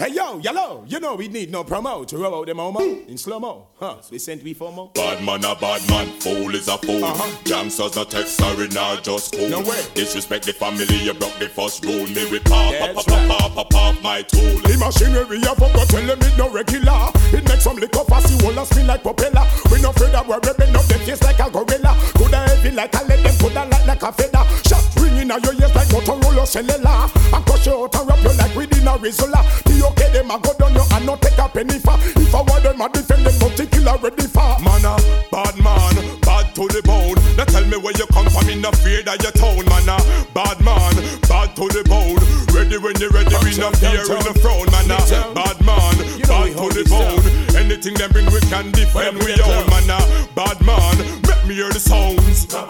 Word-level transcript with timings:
Hey 0.00 0.14
yo, 0.14 0.38
yellow, 0.38 0.82
you 0.88 0.98
know 0.98 1.14
we 1.14 1.28
need 1.28 1.50
no 1.50 1.62
promo 1.62 2.06
to 2.06 2.16
roll 2.16 2.34
out 2.36 2.46
them 2.46 2.56
homo 2.56 2.80
in 2.80 3.18
slow 3.18 3.38
mo. 3.38 3.66
Huh? 3.78 3.96
They 4.10 4.16
sent 4.16 4.42
me 4.42 4.54
for 4.54 4.72
mo. 4.72 4.86
Bad 4.94 5.22
man 5.22 5.44
a 5.44 5.54
bad 5.54 5.86
man, 5.90 6.08
fool 6.20 6.54
is 6.54 6.68
a 6.68 6.78
fool. 6.78 7.04
Uh-huh. 7.04 7.36
Gangsters 7.44 7.96
no 7.96 8.04
text, 8.04 8.38
sorry, 8.38 8.68
nah, 8.68 8.98
just 9.02 9.36
cool. 9.36 9.50
No 9.50 9.60
way. 9.60 9.84
Disrespect 9.92 10.46
the 10.46 10.54
family, 10.54 10.86
you 11.04 11.12
broke 11.12 11.38
the 11.38 11.50
first 11.50 11.84
rule. 11.84 12.06
Me 12.06 12.24
with 12.32 12.44
pop, 12.44 12.72
pop, 12.72 12.94
That's 12.94 13.04
pop, 13.04 13.18
right. 13.18 13.28
pop, 13.28 13.52
pop, 13.52 13.68
pop, 13.68 14.02
my 14.02 14.22
tool. 14.22 14.40
The 14.64 14.80
machinery 14.80 15.36
I 15.44 15.52
forgot 15.52 15.86
tell 15.92 16.06
them 16.06 16.18
it 16.18 16.38
no 16.38 16.48
regular. 16.48 17.12
It 17.36 17.46
makes 17.46 17.64
some 17.64 17.76
liquor 17.76 18.00
pass 18.08 18.24
the 18.24 18.42
whole 18.42 18.58
and 18.58 18.66
spin 18.68 18.86
like 18.86 19.02
propeller. 19.02 19.44
We 19.70 19.82
no 19.82 19.90
afraid 19.90 20.12
that 20.16 20.26
we're 20.26 20.40
bend 20.40 20.76
up 20.80 20.84
them 20.88 21.00
face 21.00 21.22
like 21.22 21.40
a 21.40 21.50
gorilla. 21.52 21.92
Coulda 22.16 22.40
heavy 22.48 22.70
like 22.70 22.94
a 22.96 23.04
lead, 23.04 23.20
them 23.20 23.36
coulda 23.36 23.68
light 23.68 23.84
like 23.84 24.02
a 24.02 24.12
feather. 24.16 24.48
Shot 24.64 24.89
ringing 25.00 25.30
out 25.30 25.42
your 25.44 25.54
ears 25.54 25.74
like 25.74 25.88
Motorola 25.88 26.46
cellular. 26.46 27.08
And 27.32 27.44
crush 27.46 27.66
you 27.66 27.72
out 27.74 27.94
and 27.96 28.08
wrap 28.08 28.22
you 28.22 28.32
like 28.36 28.54
within 28.54 28.86
a 28.88 28.92
Rizzola. 29.00 29.40
The 29.64 29.86
okay 29.88 30.12
them 30.12 30.30
a 30.30 30.38
go 30.38 30.52
down 30.54 30.74
you 30.74 30.84
and 30.92 31.06
not 31.06 31.22
take 31.22 31.38
a 31.38 31.48
penny 31.48 31.78
for. 31.78 31.96
If 32.20 32.34
I 32.34 32.42
want 32.42 32.62
them 32.62 32.80
a 32.80 32.88
defend 32.88 33.26
them, 33.26 33.34
but 33.40 33.56
killer 33.70 33.96
ready 33.98 34.26
for. 34.28 34.58
Man 34.60 34.84
a 34.84 34.96
bad 35.30 35.56
man, 35.58 35.94
bad 36.20 36.54
to 36.54 36.68
the 36.68 36.82
bone. 36.84 37.16
Now 37.36 37.44
tell 37.44 37.64
me 37.64 37.76
where 37.76 37.94
you 37.96 38.06
come 38.12 38.28
from, 38.28 38.48
in 38.48 38.62
the 38.62 38.70
fear 38.82 39.02
that 39.04 39.22
your 39.22 39.32
town, 39.32 39.64
man 39.70 39.88
a 39.88 39.98
bad 40.34 40.60
man, 40.60 40.94
bad 41.28 41.54
to 41.56 41.68
the 41.70 41.82
bone. 41.88 42.18
Ready 42.52 42.78
when 42.78 42.96
you're 43.00 43.10
ready, 43.10 43.34
we 43.40 43.56
no 43.56 43.70
fear 43.80 44.02
in 44.04 44.22
the 44.26 44.34
throne, 44.42 44.68
man 44.70 44.90
a 44.90 44.98
bad 45.32 45.60
man, 45.64 45.96
You 46.18 46.26
know 46.28 46.44
bad 46.44 46.52
to 46.52 46.68
the 46.68 46.74
this 46.84 46.90
bone. 46.90 47.24
Anything 47.56 47.94
them 47.94 48.10
bring, 48.12 48.26
we 48.26 48.40
can 48.50 48.70
defend 48.72 48.94
Whatever 48.94 49.24
we 49.24 49.32
own, 49.40 49.66
man 49.70 49.90
a 49.90 49.98
bad 50.34 50.60
man. 50.60 50.98
Make 51.24 51.46
me 51.46 51.54
hear 51.56 51.70
the 51.70 51.80
sounds. 51.80 52.20
We 52.20 52.26
blaze 52.26 52.46
the 52.46 52.60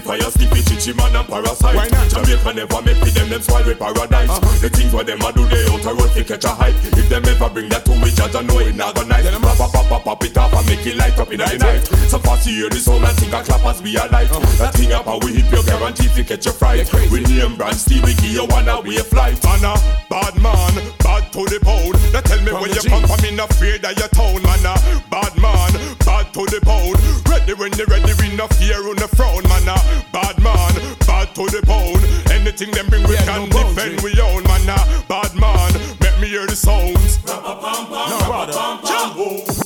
fire, 0.00 0.30
sleepy 0.30 0.62
chichi 0.62 0.92
man 0.94 1.14
and 1.16 1.28
parasite. 1.28 1.74
Why 1.74 1.88
not? 1.88 2.08
Jamaica 2.10 2.52
never 2.54 2.82
make 2.82 3.00
with 3.00 3.14
them, 3.14 3.28
them 3.28 3.42
with 3.42 3.78
paradise. 3.78 4.30
Uh-huh. 4.30 4.58
The 4.60 4.68
things 4.70 4.92
what 4.92 5.06
them 5.06 5.20
a 5.22 5.32
do, 5.32 5.46
they 5.46 5.66
out 5.68 5.84
a 5.84 5.92
road 5.94 6.12
to 6.14 6.24
catch 6.24 6.44
a 6.44 6.48
hype. 6.48 6.74
If 6.96 7.08
them 7.08 7.24
ever 7.26 7.48
bring 7.50 7.68
that 7.70 7.84
to 7.86 7.92
we 8.02 8.10
judge, 8.10 8.34
I 8.34 8.42
know 8.42 8.58
it 8.58 8.74
not 8.74 8.94
gonna 8.94 9.08
nice. 9.08 9.30
Pop, 9.30 9.56
pop, 9.56 9.72
pop, 9.72 9.88
pop, 9.88 10.04
pop 10.04 10.24
it 10.24 10.36
up 10.36 10.52
and 10.52 10.66
make 10.66 10.86
it 10.86 10.96
light 10.96 11.18
up 11.18 11.30
in 11.32 11.38
the 11.38 11.46
night. 11.46 11.86
So 12.08 12.18
fast 12.18 12.46
you 12.46 12.66
hear 12.66 12.70
the 12.70 12.78
sound 12.78 13.04
and 13.04 13.16
think 13.18 13.32
a 13.32 13.42
clap 13.42 13.64
as 13.64 13.82
we 13.82 13.96
alive. 13.96 14.30
Uh-huh. 14.30 14.64
That 14.64 14.74
thing 14.74 14.92
up 14.92 15.04
how 15.06 15.18
we 15.18 15.34
hit 15.40 15.50
your 15.52 15.62
guarantee 15.64 16.08
to 16.08 16.24
catch 16.24 16.44
your 16.44 16.54
fright. 16.54 16.90
We 17.10 17.20
name 17.20 17.56
brand 17.56 17.76
Steve, 17.76 18.04
we 18.04 18.14
give 18.14 18.32
you 18.32 18.46
one 18.46 18.68
away 18.68 18.98
flight. 19.04 19.42
Man 19.44 19.64
a 19.64 19.74
bad 20.10 20.34
man, 20.40 20.74
bad 21.00 21.32
to 21.32 21.42
the 21.46 21.58
bone. 21.62 21.96
Now 22.12 22.20
tell 22.20 22.40
me 22.42 22.52
where 22.52 22.68
you 22.68 22.82
the 22.82 22.88
come 22.88 23.04
from, 23.06 23.24
in 23.24 23.40
a 23.40 23.46
fear 23.54 23.78
that 23.78 23.98
your 23.98 24.08
town, 24.12 24.42
man 24.42 24.66
a 24.66 24.74
bad 25.10 25.34
man, 25.40 25.72
bad 26.04 26.32
to 26.34 26.42
the 26.46 26.60
bone. 26.62 26.98
Ready 27.30 27.54
when 27.54 27.72
you 27.78 27.86
ready, 27.86 28.12
we 28.20 28.34
no 28.36 28.46
fear 28.58 28.80
on 28.88 28.96
the 28.96 29.08
frown, 29.14 29.42
man 29.48 29.68
a 29.68 29.76
bad 30.12 30.36
man, 30.42 30.74
bad 31.06 31.34
to 31.34 31.44
the 31.48 31.62
bone. 31.66 32.00
Anything 32.32 32.70
them 32.72 32.86
bring, 32.88 33.02
we 33.04 33.14
Yeah, 33.14 33.24
can 33.24 33.48
no 33.48 33.62
defend 33.74 34.00
we 34.02 34.12
own, 34.20 34.42
man 34.44 34.68
a 34.68 34.78
bad 35.08 35.34
man. 35.34 35.72
Make 36.00 36.18
me 36.20 36.28
hear 36.28 36.46
the 36.46 36.56
sounds. 36.56 37.18
No 37.26 38.18
brother. 38.26 38.52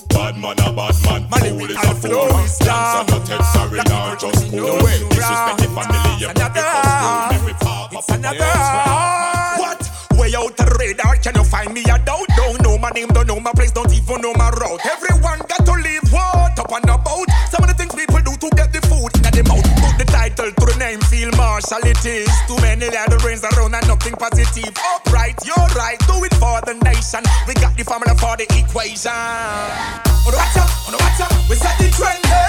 Bad 0.09 0.37
man 0.39 0.59
a 0.61 0.73
bad 0.73 0.97
man, 1.05 1.29
Money 1.31 1.51
fool 1.51 1.71
is 1.71 1.77
a 1.77 1.95
fool. 1.95 2.11
flow 2.11 2.29
is 2.43 2.59
Gangsta 2.59 3.01
no 3.11 3.19
text, 3.25 3.53
sorry, 3.53 3.81
nah, 3.89 4.17
just 4.17 4.51
cool. 4.51 4.67
No 4.67 4.75
way. 4.85 4.99
Disrespect 5.11 5.59
the 5.63 5.69
family, 5.75 6.13
you 6.21 6.29
the 6.35 6.63
rule. 6.63 7.29
Me 7.31 7.39
with 7.47 7.61
pop, 7.61 7.93
It's 7.93 8.07
pop, 8.07 8.19
another 8.19 8.39
pop. 8.39 9.59
What? 9.61 9.81
Way 10.19 10.35
out 10.35 10.57
the 10.57 10.67
radar, 10.79 11.17
can 11.17 11.35
you 11.37 11.45
find 11.45 11.73
me 11.73 11.83
a 11.83 11.99
doubt? 11.99 12.27
Don't 12.37 12.61
know 12.63 12.79
my 12.79 12.91
name, 12.91 13.09
don't 13.09 13.27
know 13.27 13.41
my 13.41 13.53
place, 13.53 13.71
don't 13.73 13.93
even 13.93 14.21
know 14.21 14.35
my 14.35 14.51
route. 14.51 14.81
Everyone 14.85 15.39
got 15.49 15.65
to 15.67 15.73
leave. 15.73 16.03
what 16.13 16.59
up 16.59 16.73
and 16.73 16.85
about. 16.85 17.08
Is. 21.73 22.29
Too 22.47 22.57
many 22.63 22.87
little 22.89 23.19
brains 23.19 23.45
around 23.45 23.75
and 23.75 23.87
nothing 23.89 24.15
positive. 24.15 24.73
Upright, 24.95 25.37
you're 25.45 25.57
right, 25.77 25.99
do 26.07 26.25
it 26.25 26.35
for 26.35 26.61
the 26.65 26.75
nation. 26.85 27.23
We 27.47 27.55
got 27.55 27.77
the 27.77 27.85
formula 27.85 28.15
for 28.17 28.37
the 28.37 28.45
equation. 28.57 29.13
On 29.13 30.33
the 30.33 30.39
water, 30.39 30.65
on 30.87 30.93
the 30.93 30.99
water, 30.99 31.29
we 31.49 31.57
set 31.57 31.77
the 31.79 31.89
trend. 31.91 32.25
eh. 32.25 32.47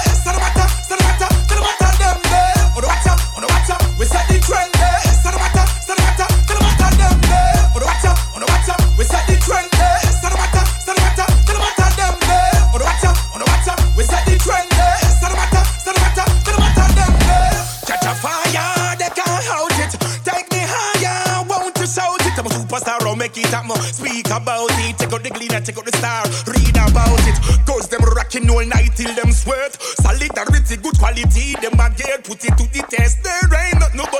Up 23.54 23.66
more. 23.66 23.82
Speak 23.82 24.30
about 24.30 24.70
it, 24.86 24.98
take 24.98 25.14
out 25.14 25.24
the 25.24 25.30
glean 25.30 25.54
and 25.54 25.66
take 25.66 25.78
out 25.78 25.86
the 25.86 25.96
star. 25.98 26.24
Read 26.48 26.76
about 26.76 27.22
it. 27.28 27.38
Cause 27.66 27.88
them 27.88 28.02
rocking 28.16 28.50
all 28.50 28.66
night 28.66 28.92
till 28.96 29.14
them 29.16 29.32
sweat. 29.32 29.78
Solidarity, 30.02 30.78
good 30.78 30.98
quality, 30.98 31.56
them 31.62 31.80
a 31.80 31.88
get 31.96 32.24
put 32.24 32.44
it 32.44 32.54
to 32.58 32.66
the 32.70 32.84
test. 32.90 33.24
There 33.24 33.50
ain't 33.56 33.80
not 33.80 33.96
nobody 33.96 34.19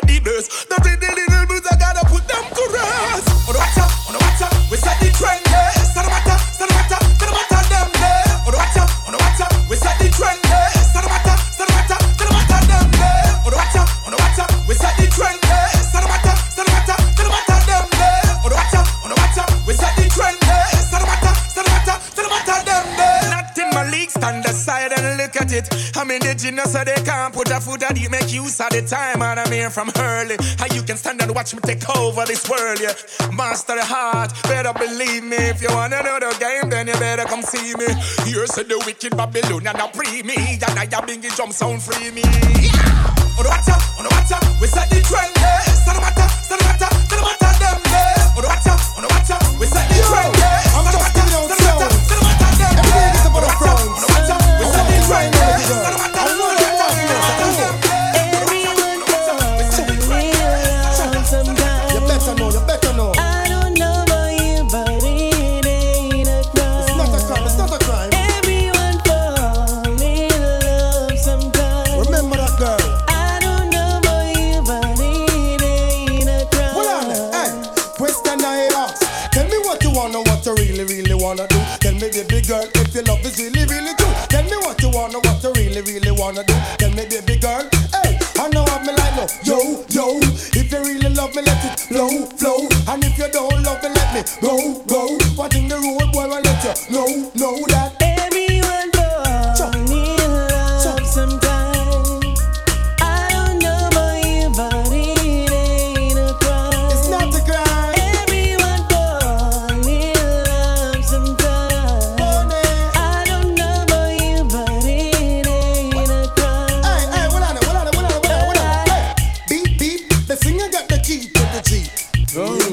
I'm 26.50 26.58
indigenous, 26.58 26.74
so 26.74 26.84
they 26.84 26.96
can't 27.06 27.34
put 27.34 27.50
a 27.52 27.60
foot 27.60 27.84
on 27.84 27.96
it. 27.98 28.10
Make 28.10 28.34
use 28.34 28.60
of 28.60 28.70
the 28.72 28.82
time, 28.82 29.22
and 29.22 29.40
I'm 29.40 29.52
here 29.52 29.70
from 29.70 29.92
early. 29.98 30.36
How 30.58 30.66
you 30.74 30.82
can 30.82 30.98
stand 30.98 31.22
and 31.22 31.34
watch 31.36 31.54
me 31.54 31.60
take 31.62 31.88
over 31.96 32.26
this 32.26 32.50
world, 32.50 32.80
yeah. 32.82 32.94
Master 33.32 33.76
the 33.76 33.86
heart, 33.86 34.34
better 34.44 34.74
believe 34.74 35.24
me. 35.24 35.38
If 35.38 35.62
you 35.62 35.70
wanna 35.70 36.02
know 36.02 36.18
the 36.20 36.34
game, 36.40 36.70
then 36.70 36.88
you 36.88 36.94
better 36.94 37.26
come 37.26 37.44
see 37.44 37.74
me. 37.78 37.88
Here's 38.26 38.50
the 38.58 38.82
wicked 38.86 39.16
Babylon 39.16 39.68
and 39.68 39.78
I 39.78 39.88
pre 39.92 40.24
me. 40.24 40.58
And 40.66 40.80
I 40.80 40.84
am 40.90 41.06
binging 41.06 41.36
jump 41.38 41.54
sound 41.54 41.82
free 41.84 42.10
me. 42.12 42.22
Yeah. 42.26 43.38
On 43.38 43.44
the 43.46 43.50
water, 43.54 43.78
on 44.00 44.04
the 44.06 44.12
water, 44.12 44.40
we 44.60 44.68
set 44.68 44.90
the 44.90 45.00
trend. 45.06 45.34
eh. 45.38 45.62
So 45.86 45.94
no 45.94 46.02
matter, 46.02 46.28
so 46.50 46.56
no 46.58 46.66
matter, 46.66 46.90
so 47.10 47.16
no 47.16 47.24
matter 47.30 47.52
them 47.62 47.80
there. 47.94 48.26
On 48.38 48.42
the 48.42 48.50
water, 48.50 48.76
on 48.98 49.02
the 49.06 49.10
water, 49.14 49.38
we 49.60 49.66
set 49.70 49.86
the 49.88 50.02
trend. 50.02 50.36
eh. 50.36 50.59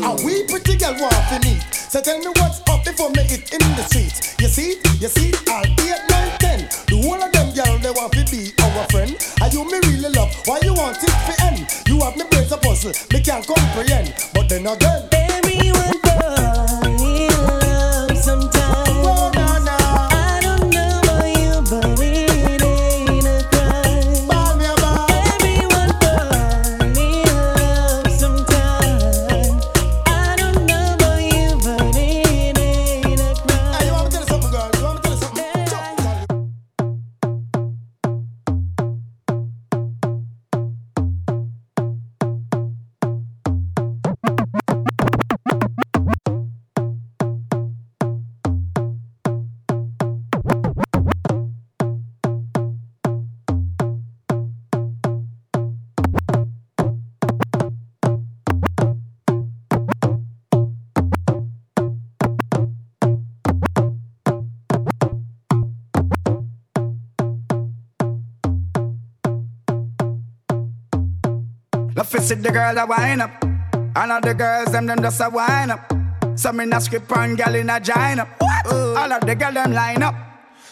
And 0.07 0.25
we 0.25 0.45
pretty 0.45 0.77
girl 0.77 0.95
want 1.01 1.19
to 1.35 1.41
meet. 1.43 1.61
So 1.75 2.01
tell 2.01 2.21
me 2.21 2.29
what's 2.39 2.63
up 2.71 2.85
before 2.85 3.11
me 3.11 3.25
hit 3.25 3.53
in 3.53 3.59
the 3.75 3.83
streets. 3.83 4.37
You 4.39 4.47
see, 4.47 4.79
you 5.03 5.09
see, 5.09 5.35
I'll 5.49 5.67
all 5.67 5.83
eight, 5.83 5.99
nine, 6.09 6.31
ten. 6.39 6.61
The 6.87 7.03
whole 7.03 7.21
of 7.21 7.33
them 7.33 7.51
girl 7.53 7.77
they 7.83 7.91
want 7.91 8.13
to 8.13 8.23
be 8.31 8.55
our 8.63 8.87
friend. 8.91 9.19
Are 9.43 9.49
you 9.49 9.65
me 9.67 9.79
really 9.83 10.15
love? 10.15 10.31
Why 10.47 10.61
you 10.63 10.75
want 10.75 11.03
it 11.03 11.11
to 11.11 11.35
end? 11.43 11.67
You 11.89 11.99
have 12.05 12.17
me 12.17 12.23
brains 12.31 12.53
a 12.53 12.57
puzzle, 12.57 12.93
me 13.13 13.21
can't 13.21 13.45
comprehend. 13.45 14.15
But 14.33 14.49
then 14.49 14.69
again, 14.69 15.09
See 72.07 72.35
the 72.35 72.51
girl 72.51 72.79
a 72.79 72.87
wind 72.87 73.21
up. 73.21 73.45
All 73.95 74.13
of 74.13 74.23
the 74.23 74.33
girls, 74.33 74.73
them, 74.73 74.87
them 74.87 75.03
just 75.03 75.21
a 75.21 75.29
wind 75.29 75.73
up. 75.73 75.93
Some 76.39 76.61
in 76.61 76.73
a 76.73 76.81
script 76.81 77.13
and 77.13 77.37
gal 77.37 77.55
in 77.55 77.69
a 77.69 77.79
giant 77.79 78.21
up. 78.21 78.29
What? 78.39 78.67
All 78.73 79.13
of 79.13 79.21
the 79.21 79.35
girls, 79.35 79.55
them 79.55 79.73
line 79.73 80.03
up. 80.03 80.15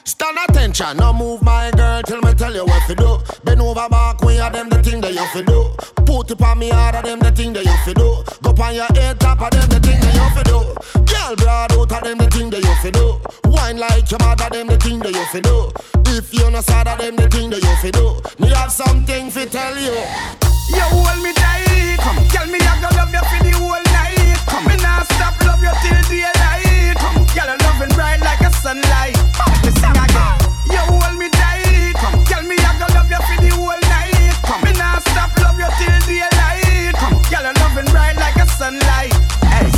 Stand 0.04 0.38
attention, 0.48 0.96
no 0.96 1.12
move 1.12 1.42
my 1.42 1.70
girl 1.72 2.02
till 2.02 2.22
me 2.22 2.32
tell 2.34 2.54
you 2.54 2.64
what 2.64 2.86
to 2.86 2.94
do. 2.94 3.19
Bend 3.44 3.60
over 3.60 3.88
back, 3.88 4.22
we 4.22 4.38
are 4.38 4.50
them 4.50 4.69
the 4.69 4.82
thing 4.82 5.00
that 5.00 5.12
you 5.12 5.26
fi 5.26 5.42
do. 5.42 5.75
Put 6.06 6.31
it 6.31 6.40
on 6.40 6.58
me 6.58 6.70
hard, 6.70 7.04
them 7.04 7.19
the 7.19 7.31
thing 7.31 7.52
that 7.52 7.64
you 7.64 7.76
fi 7.84 7.92
do. 7.92 8.25
Go 8.42 8.62
on 8.62 8.75
your 8.75 8.87
head 8.94 9.20
top 9.20 9.40
of 9.42 9.50
them 9.50 9.69
the 9.69 9.80
thing 9.80 10.00
that 10.00 10.14
you 10.14 10.28
fi 10.34 10.42
do. 10.44 10.58
Girl 11.04 11.37
broad 11.37 11.72
out 11.72 11.92
of 11.92 12.04
them 12.04 12.19
the 12.19 12.30
thing 12.30 12.50
that 12.50 12.62
you 12.62 12.75
fi 12.80 12.90
do. 12.90 13.20
Wine 13.50 13.78
like 13.78 14.10
your 14.10 14.20
mother, 14.20 14.48
them 14.50 14.66
the 14.69 14.76
thing 14.78 14.98
that 15.00 15.12
you 15.12 15.25
fi 15.26 15.40
do. 15.40 15.70
If 16.16 16.32
you 16.32 16.50
no 16.50 16.60
sad 16.60 16.88
of 16.88 16.98
them 16.98 17.16
the 17.16 17.28
thing 17.28 17.50
that 17.50 17.62
you 17.62 17.76
fi 17.76 17.90
do. 17.90 18.20
Me 18.38 18.48
have 18.54 18.72
something 18.72 19.30
fi 19.30 19.46
tell 19.46 19.76
you. 19.76 20.44
You 20.69 20.81
hold 20.81 21.22
me 21.22 21.32
tight. 21.34 21.99
Come, 22.00 22.20
tell 22.28 22.46
me 22.46 22.58
I 22.61 22.81
gonna 22.81 22.96
love 22.96 23.12
you 23.12 23.25
for 23.28 23.40
the 23.44 23.52
whole 23.58 23.82
night. 23.93 24.38
Come, 24.49 24.64
me 24.66 24.76
nah 24.82 25.02
stop 25.05 25.37
love 25.44 25.62
you 25.62 25.72
till 25.84 26.00
daylight. 26.08 26.96
Come, 26.96 27.25
girl, 27.37 27.50
I'm 27.52 27.58
loving 27.64 27.93
bright 27.94 28.20
like 28.20 28.40
a 28.40 28.50
sunlight. 28.50 29.16
Sing 29.64 29.96
again. 29.96 30.37
You 30.70 30.82
hold 30.88 31.16
me 31.19 31.28
tight. 31.31 31.94
Come, 32.00 32.25
tell 32.25 32.43
me 32.43 32.56
I 32.58 32.72
gonna 32.81 32.94
love 32.96 33.11
you 33.11 33.20
for 33.28 33.37
the 33.40 33.50
whole 33.55 33.81
night. 33.93 34.34
Come, 34.44 34.62
me 34.64 34.72
nah 34.78 34.99
stop 35.00 35.31
love 35.40 35.58
you 35.58 35.69
till 35.78 35.99
daylight. 36.08 36.94
Come, 36.96 37.20
girl, 37.28 37.44
I'm 37.44 37.55
loving 37.61 37.90
bright 37.93 38.16
like 38.16 38.37
a 38.37 38.46
sunlight. 38.49 39.12
Hey. 39.44 39.69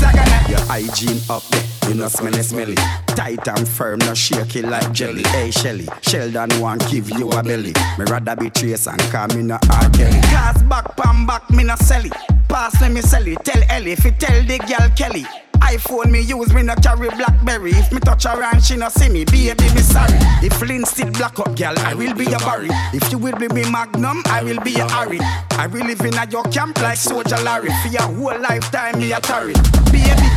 Your 0.48 0.60
hygiene 0.66 1.20
up 1.28 1.42
there. 1.50 1.65
You 1.88 1.94
know 1.94 2.08
smelly 2.08 2.42
smelly. 2.42 2.74
Tight 3.06 3.46
and 3.46 3.66
firm, 3.68 3.98
no 4.00 4.14
shaky 4.14 4.62
like 4.62 4.92
jelly. 4.92 5.22
Hey 5.28 5.50
Shelly, 5.50 5.86
Sheldon 6.02 6.60
want 6.60 6.88
give 6.90 7.08
you 7.10 7.30
a 7.30 7.42
belly. 7.42 7.72
Me 7.98 8.04
rather 8.08 8.34
be 8.36 8.50
trace 8.50 8.86
and 8.88 9.00
call 9.12 9.28
me 9.28 9.42
no 9.42 9.54
R. 9.70 9.90
Kelly. 9.90 10.20
Cast 10.22 10.68
back, 10.68 10.96
pan 10.96 11.26
back, 11.26 11.48
me 11.50 11.62
no 11.64 11.76
sell 11.76 12.04
it. 12.04 12.12
Pass 12.48 12.80
me, 12.80 12.88
me 12.88 13.00
sell 13.02 13.26
it. 13.26 13.44
Tell 13.44 13.62
Ellie, 13.70 13.92
if 13.92 14.04
you 14.04 14.10
tell 14.12 14.42
the 14.42 14.58
girl 14.58 14.88
Kelly. 14.96 15.24
iPhone 15.60 16.10
me 16.10 16.20
use, 16.20 16.52
me 16.52 16.62
no 16.62 16.74
carry 16.76 17.08
Blackberry. 17.10 17.70
If 17.70 17.92
me 17.92 18.00
touch 18.00 18.24
her 18.24 18.42
and 18.42 18.62
she 18.62 18.76
no 18.76 18.88
see 18.88 19.08
me, 19.08 19.24
baby 19.24 19.62
me 19.74 19.80
sorry. 19.80 20.18
If 20.42 20.60
Lynn 20.60 20.84
still 20.84 21.10
black 21.12 21.38
up, 21.38 21.56
girl, 21.56 21.78
I 21.78 21.94
will 21.94 22.14
be 22.14 22.24
your 22.24 22.40
Barry. 22.40 22.68
If 22.92 23.10
you 23.12 23.18
will 23.18 23.36
be 23.36 23.48
me 23.48 23.68
Magnum, 23.70 24.22
I 24.26 24.42
will 24.42 24.60
be 24.60 24.72
your 24.72 24.88
Harry. 24.90 25.18
I 25.52 25.66
will 25.68 25.84
live 25.84 26.00
in 26.00 26.14
a 26.14 26.26
your 26.30 26.44
camp 26.44 26.80
like 26.82 26.98
Soldier 26.98 27.38
Larry. 27.38 27.70
For 27.82 27.88
your 27.88 28.02
whole 28.02 28.40
lifetime, 28.40 28.98
me 28.98 29.12
a 29.12 29.20
tarry. 29.20 29.54
Baby, 29.92 30.28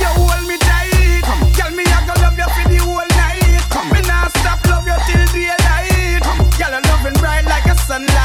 you 0.00 0.06
hold 0.06 0.48
me 0.48 0.56
tight. 0.58 0.83
Girl, 1.56 1.70
me 1.76 1.84
I 1.86 2.00
go 2.06 2.14
love 2.22 2.36
you 2.38 2.48
for 2.54 2.68
the 2.68 2.78
whole 2.84 3.08
night. 3.16 4.30
Stop 4.40 4.64
love 4.66 4.86
you 4.86 4.98
till 5.06 5.26
daylight. 5.32 6.22
Girl, 6.58 6.80
loving 6.90 7.14
bright 7.20 7.44
like 7.44 7.66
a 7.66 7.76
sunlight. 7.76 8.23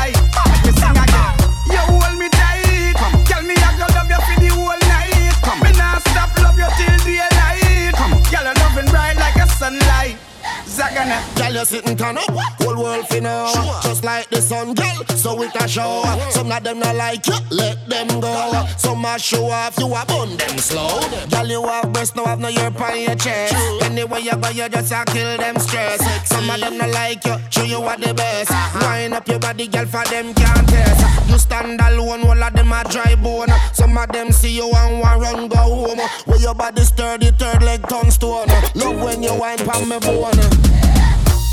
Zagana. 10.90 11.38
Girl, 11.38 11.54
you 11.54 11.66
sitting 11.66 11.98
turn 11.98 12.18
up, 12.18 12.30
whole 12.30 12.78
world 12.78 13.08
fi 13.08 13.20
know. 13.20 13.52
Sure. 13.54 13.82
Just 13.84 14.04
like 14.04 14.30
the 14.30 14.42
sun, 14.42 14.74
girl, 14.74 15.06
so 15.16 15.42
it 15.42 15.56
a 15.56 15.68
show. 15.68 16.02
Uh-huh. 16.04 16.30
Some 16.32 16.52
of 16.52 16.64
them 16.64 16.80
not 16.80 16.96
like 16.96 17.26
you, 17.28 17.36
let 17.52 17.88
them 17.90 18.20
go. 18.20 18.66
Some 18.78 19.06
a 19.06 19.20
show 19.20 19.46
off, 19.50 19.78
you 19.78 19.88
a 19.88 20.06
bun 20.06 20.36
them 20.38 20.58
slow. 20.58 21.00
Girl, 21.30 21.48
you 21.48 21.64
have 21.68 21.92
breast, 21.94 22.16
no 22.16 22.26
have 22.26 22.40
no 22.40 22.50
ear 22.50 22.72
on 22.76 23.02
your 23.02 23.16
chest. 23.16 23.54
Anyway 23.84 24.22
you 24.22 24.36
go, 24.36 24.50
you 24.50 24.70
just 24.70 24.92
a 24.92 25.04
kill 25.06 25.38
them 25.38 25.58
stress. 25.60 26.00
Some 26.28 26.50
of 26.50 26.60
them 26.60 26.78
not 26.78 26.90
like 26.90 27.24
you, 27.26 27.38
show 27.50 27.64
you 27.64 27.82
are 27.82 27.98
the 27.98 28.14
best. 28.14 28.52
Uh-huh. 28.52 28.88
Wind 28.90 29.14
up 29.14 29.28
your 29.28 29.40
body, 29.40 29.68
girl, 29.68 29.86
for 29.86 30.04
them 30.06 30.34
can't 30.34 30.68
test. 30.68 31.30
You 31.30 31.38
stand 31.38 31.80
alone, 31.82 32.24
all 32.24 32.44
of 32.44 32.54
them 32.54 32.72
a 32.72 32.84
dry 32.90 33.16
bone. 33.16 33.50
Some 33.74 33.98
of 33.98 34.10
them 34.10 34.32
see 34.32 34.58
you 34.58 34.72
and 34.74 35.00
want 35.00 35.22
run 35.22 35.48
go 35.48 35.58
home. 35.58 36.00
Where 36.26 36.40
your 36.40 36.56
body 36.56 36.84
sturdy, 36.84 37.32
third 37.32 37.62
leg 37.62 37.82
tongue 37.88 38.12
stone. 38.12 38.48
Love 38.76 39.02
when 39.02 39.22
you 39.22 39.36
wine 39.36 39.58
pon 39.60 39.88
me 39.88 40.00
bone. 40.00 40.79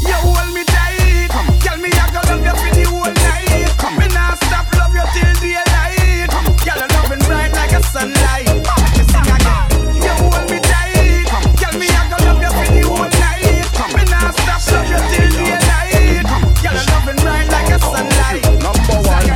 You 0.07 0.19
hold 0.23 0.51
me 0.55 0.63
tight. 0.65 1.29
Come, 1.31 1.51
tell 1.61 1.79
me 1.79 1.91
I 1.91 2.07
gonna 2.15 2.31
love 2.31 2.45
you 2.47 2.55
for 2.57 2.71
the 2.75 2.85
whole 2.91 3.13
night. 3.13 3.69
Come, 3.79 3.97
me 3.99 4.07
nah 4.15 4.35
stop 4.35 4.67
love 4.79 4.95
you 4.95 5.05
till 5.15 5.35
daylight. 5.43 6.31
Girl, 6.65 6.81
I'm 6.81 6.91
loving 6.97 7.23
bright 7.27 7.53
like 7.53 7.73
a 7.73 7.83
sunlight. 7.83 8.47
Me 8.47 9.03
sing 9.03 9.29
again. 9.35 9.67
You 10.01 10.15
hold 10.23 10.47
me 10.51 10.59
tight. 10.63 11.27
Come, 11.31 11.47
tell 11.59 11.75
me 11.79 11.87
I 11.91 12.03
gonna 12.11 12.27
love 12.31 12.41
you 12.43 12.53
for 12.55 12.67
the 12.71 12.83
whole 12.87 13.11
night. 13.21 13.67
Come, 13.75 13.93
me 13.97 14.03
nah 14.07 14.31
stop 14.31 14.63
love 14.73 14.89
you 14.89 15.01
till 15.11 15.31
daylight. 15.37 16.25
Girl, 16.63 16.77
I'm 16.77 16.87
loving 16.95 17.19
bright 17.23 17.49
like 17.51 17.71
a 17.75 17.79
sunlight. 17.83 18.45
Number 18.63 18.99
one, 19.03 19.29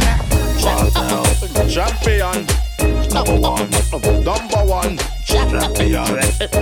champion. 1.69 2.47
Number 3.11 3.37
one, 3.41 3.69
number 4.25 4.63
one, 4.65 4.99
champion, 5.27 6.07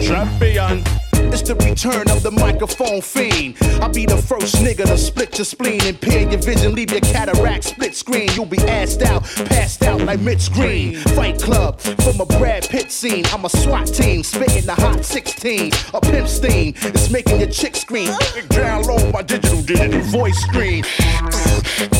champion. 0.00 1.07
It's 1.32 1.42
the 1.42 1.54
return 1.56 2.08
of 2.10 2.22
the 2.22 2.30
microphone 2.30 3.00
fiend. 3.00 3.56
I'll 3.82 3.92
be 3.92 4.06
the 4.06 4.16
first 4.16 4.56
nigga 4.56 4.84
to 4.84 4.96
split 4.96 5.38
your 5.38 5.44
spleen, 5.44 5.84
impair 5.84 6.28
your 6.28 6.40
vision, 6.40 6.74
leave 6.74 6.90
your 6.90 7.00
cataract 7.00 7.64
split 7.64 7.94
screen. 7.94 8.28
You'll 8.34 8.46
be 8.46 8.56
assed 8.56 9.02
out, 9.02 9.24
passed 9.48 9.82
out 9.84 10.00
like 10.02 10.20
Mitch 10.20 10.52
Green. 10.52 10.96
Fight 11.16 11.40
club 11.40 11.80
from 11.80 12.20
a 12.20 12.26
Brad 12.26 12.68
Pitt 12.68 12.90
scene. 12.90 13.24
I'm 13.32 13.44
a 13.44 13.48
SWAT 13.48 13.86
team, 13.86 14.22
spitting 14.22 14.66
the 14.66 14.74
hot 14.74 15.04
16. 15.04 15.72
A 15.94 16.00
pimp 16.00 16.28
steam, 16.28 16.74
it's 16.76 17.10
making 17.10 17.40
your 17.40 17.50
chick 17.50 17.76
scream. 17.76 18.08
Download 18.48 19.12
my 19.12 19.22
digital 19.22 19.62
digital 19.62 20.00
voice 20.02 20.38
screen. 20.38 20.84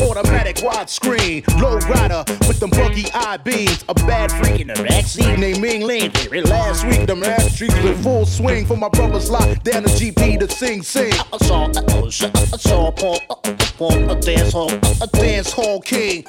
Automatic 0.01 0.57
widescreen, 0.57 1.45
low 1.61 1.77
rider 1.77 2.23
with 2.47 2.59
them 2.59 2.69
buggy 2.71 3.05
eye 3.13 3.37
beams. 3.37 3.85
A 3.87 3.93
bad 3.93 4.31
freak 4.31 4.61
in 4.61 4.67
the 4.67 4.73
backseat 4.73 5.37
named 5.37 5.61
Ming 5.61 5.83
Ling. 5.83 6.11
Last 6.45 6.85
week, 6.85 7.05
the 7.05 7.15
ass 7.25 7.53
streets 7.53 7.75
in 7.75 7.95
full 8.01 8.25
swing 8.25 8.65
for 8.65 8.75
my 8.75 8.89
brothers 8.89 9.18
locked 9.27 9.63
down 9.65 9.83
the 9.83 9.89
GP 9.89 10.39
to 10.39 10.47
sing, 10.49 10.83
sing. 10.83 11.11
I 11.33 11.37
saw, 11.37 11.67
I 11.67 12.57
saw 12.57 12.91
Paul, 12.91 13.19
Paul, 13.77 14.11
a 14.11 14.19
dance 14.21 14.53
hall, 14.53 14.71
a 15.01 15.07
dance 15.07 15.51
hall 15.51 15.81
king. 15.81 16.23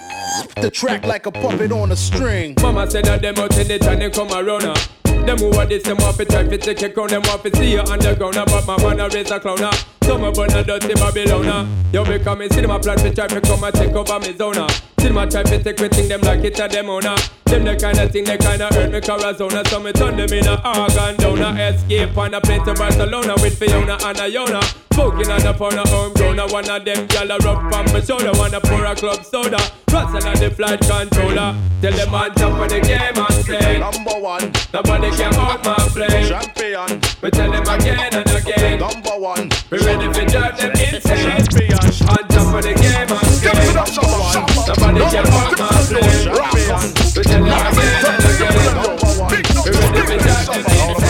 The 0.57 0.71
track 0.73 1.05
like 1.05 1.27
a 1.27 1.31
puppet 1.31 1.73
on 1.73 1.93
a 1.93 1.97
string. 1.97 2.55
Mama 2.63 2.91
said 2.91 3.05
that 3.05 3.23
them 3.23 3.39
out 3.39 3.57
in 3.59 3.69
the 3.69 3.79
town 3.79 3.99
they 3.99 4.11
come 4.11 4.33
around 4.33 4.63
her. 4.63 5.00
Them 5.27 5.39
who 5.39 5.53
are 5.59 5.67
this, 5.67 5.83
them 5.85 5.99
want 5.99 6.17
to 6.17 6.25
try 6.25 6.43
to 6.43 6.59
take 6.59 6.83
a 6.83 6.89
crown, 6.91 7.09
them 7.09 7.23
want 7.25 7.43
to 7.45 7.57
see 7.57 7.73
you 7.73 7.81
underground. 7.81 8.35
But 8.35 8.67
my 8.67 8.77
man 8.83 9.01
a 9.01 9.09
raise 9.09 9.31
a 9.31 9.39
clown. 9.39 9.59
Some 10.03 10.25
of 10.25 10.35
them 10.35 10.51
a 10.51 10.65
dirty 10.65 10.95
Babylon. 10.95 11.69
Yo, 11.93 12.05
because 12.05 12.39
me 12.39 12.49
see 12.49 12.61
them 12.63 12.71
a 12.71 12.79
plan 12.79 12.97
to 12.99 13.15
try 13.15 13.27
to 13.29 13.41
come 13.41 13.63
and 13.63 13.75
take 13.75 13.93
over 13.93 14.19
me 14.19 14.37
zona. 14.37 14.67
See 14.99 15.09
them 15.09 15.19
a 15.19 15.27
try 15.27 15.43
to 15.43 15.63
take 15.63 15.81
everything 15.81 16.09
them 16.09 16.21
like 16.23 16.45
it 16.45 16.59
a 16.59 16.69
them 16.69 16.91
owner. 16.91 17.15
Them 17.45 17.65
the 17.65 17.77
kind 17.77 17.99
of 17.99 18.11
thing 18.11 18.25
they 18.25 18.39
kind 18.39 18.63
of 18.63 18.75
hurt 18.75 18.91
me 18.93 19.01
Corazona. 19.01 19.67
So 19.69 19.81
me 19.81 19.93
turn 19.93 20.17
them 20.17 20.33
in 20.33 20.47
a 20.47 20.57
organ 20.67 21.17
downer. 21.17 21.61
Escape 21.61 22.17
on 22.17 22.35
a 22.35 22.41
plane 22.41 22.65
to 22.65 22.75
Barcelona 22.75 23.35
with 23.41 23.59
Fiona 23.59 23.99
and 24.03 24.19
Iona. 24.19 24.61
Smoking 25.01 25.31
on 25.31 25.47
up 25.47 25.61
on 25.63 25.79
a 25.79 25.89
homegrown. 25.89 26.39
I 26.39 26.45
wanna 26.53 26.79
them 26.79 27.09
gyal 27.09 27.33
a 27.33 27.39
rub 27.41 27.73
on 27.73 27.85
my 27.91 28.01
shoulder. 28.03 28.33
Wanna 28.37 28.61
pour 28.61 28.85
a 28.85 28.95
club 28.95 29.25
soda. 29.25 29.57
Rotten 29.91 30.29
on 30.29 30.37
the 30.37 30.51
flight 30.51 30.79
controller. 30.81 31.57
Tell 31.81 31.97
them 31.97 32.15
on 32.15 32.35
top 32.35 32.61
of 32.61 32.69
the 32.69 32.81
game 32.85 33.17
and 33.17 33.45
say 33.47 33.79
number 33.81 34.21
one. 34.21 34.53
Nobody 34.75 35.09
can 35.17 35.33
hold 35.33 35.65
my 35.65 35.73
play. 35.97 36.29
Champion. 36.29 37.01
We 37.23 37.31
tell 37.31 37.51
them 37.51 37.65
again 37.65 38.13
and 38.13 38.29
again. 38.29 38.79
Number 38.79 39.17
one. 39.17 39.49
We 39.73 39.79
ready 39.81 40.05
to 40.13 40.23
drive 40.29 40.61
them 40.61 40.73
insane. 40.77 41.49
Champion. 41.49 41.81
On 42.05 42.21
top 42.29 42.53
of 42.53 42.61
the 42.61 42.77
game 42.77 43.09
and 43.09 43.33
say 43.41 43.57
number 43.73 44.05
one. 44.05 44.45
Nobody 44.69 45.01
can 45.09 45.27
hold 45.33 45.57
my 45.57 45.81
play. 45.89 46.13
Champion. 46.29 46.85
We 47.17 47.23
tell 47.25 47.41
them 47.41 47.57
again 47.57 48.05
and 48.05 48.25
again. 48.37 48.69
Number 48.77 49.13
one. 49.17 49.33
We 49.65 49.73
ready 49.81 50.01
to 50.13 50.17
drive 50.21 50.45
them 50.45 50.61
insane. 50.61 51.01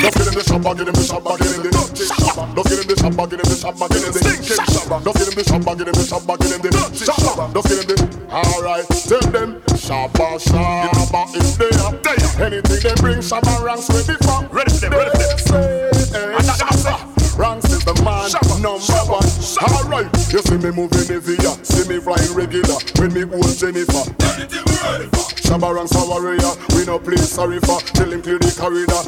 Look 0.00 0.16
in 0.16 0.32
the 0.32 0.40
shop, 0.40 0.64
I 0.64 0.72
get 0.72 0.88
in 0.88 0.94
the 0.94 1.04
shop, 1.04 1.26
I 1.28 1.36
get 1.36 1.52
in 1.52 1.62
the 1.68 1.70
shop. 2.08 2.56
Look 2.56 2.70
in 2.72 2.88
the 2.88 2.89
shabba, 3.20 3.30
give 3.30 3.40
him 3.40 3.48
the 3.48 3.56
shabba, 3.56 3.88
give 3.90 4.04
him 4.04 4.12
the 4.12 4.18
stinking 4.18 4.64
shabba. 4.64 5.04
Don't 5.04 5.16
give 5.16 5.28
him 5.28 5.34
the 5.34 5.42
shabba, 5.42 5.76
give 5.76 5.86
him 5.86 5.92
the 5.92 6.04
shabba, 6.08 6.34
give 6.40 6.52
him 6.52 6.62
the 6.62 6.70
shabba. 6.70 7.52
Don't 7.52 7.66
give 7.66 7.78
him 7.80 7.86
the. 7.88 7.96
Alright, 8.30 8.86
tell 8.88 9.20
them 9.30 9.60
shabba, 9.76 10.38
shabba 10.40 11.36
is 11.36 11.58
there. 11.58 11.70
there. 11.70 12.46
Anything 12.46 12.80
they 12.80 12.94
bring, 13.00 13.18
shabba 13.18 13.62
ranks 13.62 13.88
with 13.88 14.08
it 14.08 14.22
from. 14.24 14.46
Ready 14.48 14.70
for 14.70 14.80
them, 14.80 14.92
ready 14.92 15.10
for 15.10 15.18
them. 15.18 15.38
Say, 15.38 15.90
and 16.38 16.44
that 16.44 16.58
shabba. 16.60 17.38
Ranks 17.38 17.72
is 17.72 17.84
the 17.84 17.94
man, 18.04 18.30
shabba, 18.30 18.60
number 18.60 18.84
shabba, 18.84 19.10
one. 19.10 19.22
Shabba. 19.22 19.84
Alright, 19.84 20.32
you 20.32 20.40
see 20.40 20.58
me 20.58 20.70
moving 20.70 21.06
heavier, 21.08 21.54
see 21.64 21.88
me 21.88 22.00
flying 22.00 22.32
regular 22.34 22.78
with 22.98 23.12
me 23.12 23.24
old 23.32 23.56
Jennifer. 23.56 24.04
Anything 24.24 24.64
we 24.66 24.76
ready 24.88 25.08
for 25.16 25.39
a 25.52 26.06
warrior, 26.06 26.52
we 26.74 26.84
no 26.86 26.98
play 26.98 27.16
sorry 27.16 27.58
for. 27.60 27.80
Tell 27.80 28.12
him 28.12 28.22
clear 28.22 28.38
the 28.38 28.54
corridor. 28.54 29.02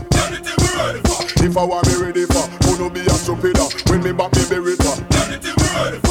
If 1.42 1.56
I 1.56 1.64
want 1.64 1.87
me 1.87 1.94
ready 2.02 2.26
for, 2.26 2.46
who 2.66 2.78
no 2.78 2.90
be 2.90 3.00
a 3.00 3.11
stupider. 3.11 3.66
When 3.90 4.02
me 4.02 4.12
back 4.12 4.34
me 4.34 4.42
be 4.50 4.58
ready 4.58 4.76
for 4.76 4.96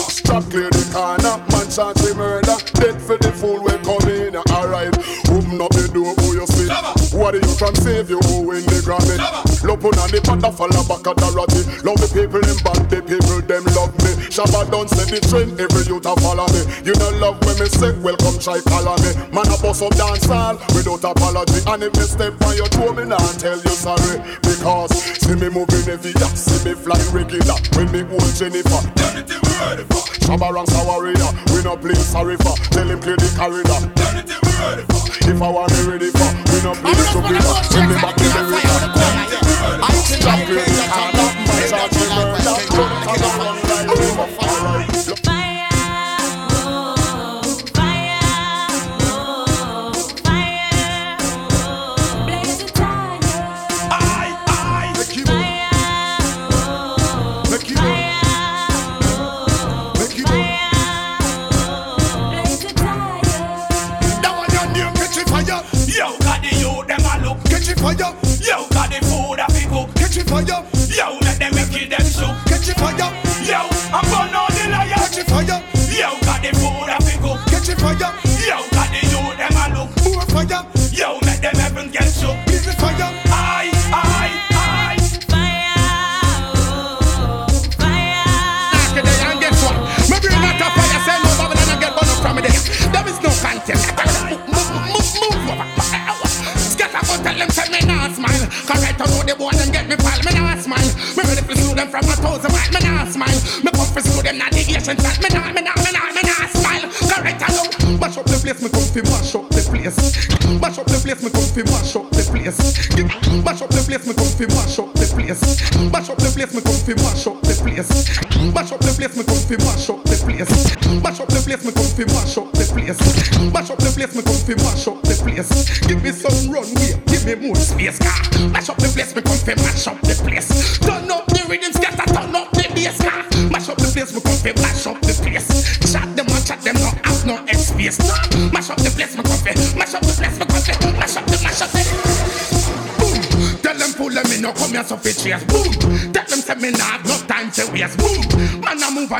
Stop 0.07 0.43
clear 0.49 0.69
the 0.69 0.83
corner, 0.95 1.35
man 1.51 1.67
charge 1.67 1.99
me 2.03 2.13
murder. 2.15 2.55
Dead 2.79 2.95
for 3.01 3.17
the 3.17 3.31
fool 3.35 3.59
we 3.59 3.75
come 3.83 4.07
in. 4.07 4.35
Alright, 4.55 4.95
open 5.27 5.59
up 5.59 5.71
the 5.75 5.89
door, 5.91 6.15
who 6.23 6.39
you 6.39 6.47
see? 6.47 6.71
What 7.15 7.35
are 7.35 7.43
you 7.43 7.53
from 7.59 7.75
save 7.75 8.09
you? 8.09 8.19
Who 8.31 8.51
in 8.51 8.63
the 8.63 8.79
granny? 8.83 9.19
Love 9.67 9.83
on 9.83 9.91
the 10.11 10.21
panda 10.23 10.51
fall 10.51 10.71
back 10.87 11.07
at 11.07 11.17
the 11.19 11.27
ratty. 11.35 11.61
Love 11.83 11.99
the 11.99 12.07
people 12.07 12.39
them 12.39 12.59
bad, 12.63 12.89
the 12.89 13.01
people 13.03 13.41
them 13.43 13.63
love 13.75 13.91
me. 13.99 14.00
Shabba 14.31 14.63
don't 14.71 14.87
set 14.87 15.11
the 15.11 15.19
trend, 15.27 15.59
every 15.59 15.83
youth 15.91 16.07
a 16.07 16.15
follow 16.23 16.47
me. 16.55 16.63
You 16.87 16.95
don't 16.95 17.19
love 17.19 17.35
when 17.43 17.59
me 17.59 17.67
say, 17.67 17.91
welcome 17.99 18.39
try 18.39 18.63
follow 18.63 18.95
me. 19.03 19.11
Man 19.27 19.43
a 19.51 19.59
boss 19.59 19.83
up 19.83 19.91
dance 19.99 20.23
hall 20.23 20.55
without 20.71 21.03
apology. 21.03 21.59
And 21.67 21.83
if 21.83 21.91
me 21.99 22.07
step 22.07 22.39
on 22.47 22.55
your 22.55 22.71
toe, 22.71 22.95
me 22.95 23.03
not 23.03 23.19
tell 23.35 23.59
you 23.59 23.75
sorry. 23.75 24.23
Because 24.39 24.95
see 25.19 25.35
me 25.35 25.51
moving 25.51 25.83
heavy, 25.83 26.15
yeah, 26.15 26.31
see 26.31 26.63
me 26.63 26.79
flying 26.79 27.11
regular. 27.11 27.59
When 27.75 27.91
me 27.91 28.07
old 28.07 28.31
Jennifer. 28.31 28.79
Shabba 30.23 30.47
ranks 30.47 30.79
a 30.79 30.81
warrior, 30.87 31.31
we 31.51 31.59
no 31.67 31.75
play 31.75 31.99
sorry 31.99 32.39
for. 32.39 32.55
Tell 32.71 32.87
him 32.87 33.03
clear 33.03 33.19
the 33.19 33.27
corridor. 33.35 33.83
If 35.27 35.41
I 35.43 35.49
want 35.51 35.75
me 35.75 35.91
ready 35.91 36.07
for, 36.07 36.31
we 36.55 36.57
no 36.63 36.71
play 36.79 36.95
stupid. 37.03 37.35
When 37.75 37.83
me 37.83 37.95
back 37.99 38.15
in 38.15 38.31
the 38.31 38.41
river. 38.47 38.79
Stop 40.07 40.39
clear 40.47 40.63
the 40.63 40.87
corner, 40.87 41.27
man 41.35 41.51
charge 41.67 41.93
me 41.99 42.07
murder. 42.15 42.55
Don't 42.71 43.35
come 43.35 43.60
chat, 104.83 104.97
me 104.97 105.29
not, 105.29 105.53
me 105.55 105.61
not, 105.61 105.77
me 105.77 105.91
not, 105.91 106.15
me 106.15 106.21
not 106.25 106.49
smile. 106.49 106.81
Cause 106.89 107.21
right 107.21 107.39
know, 107.53 107.97
mash 107.97 108.17
up 108.17 108.25
the 108.25 108.37
place, 108.41 108.61
me 108.61 108.69
come 108.69 108.87
fi 108.89 109.01
mash 109.05 109.35
up 109.35 109.49
the 109.49 109.61
place. 109.69 109.97
Mash 110.59 110.77
up 110.77 110.85
the 110.87 110.97
place, 110.99 111.21
me 111.23 111.29
come 111.29 111.49
fi 111.53 111.61
mash 111.69 111.90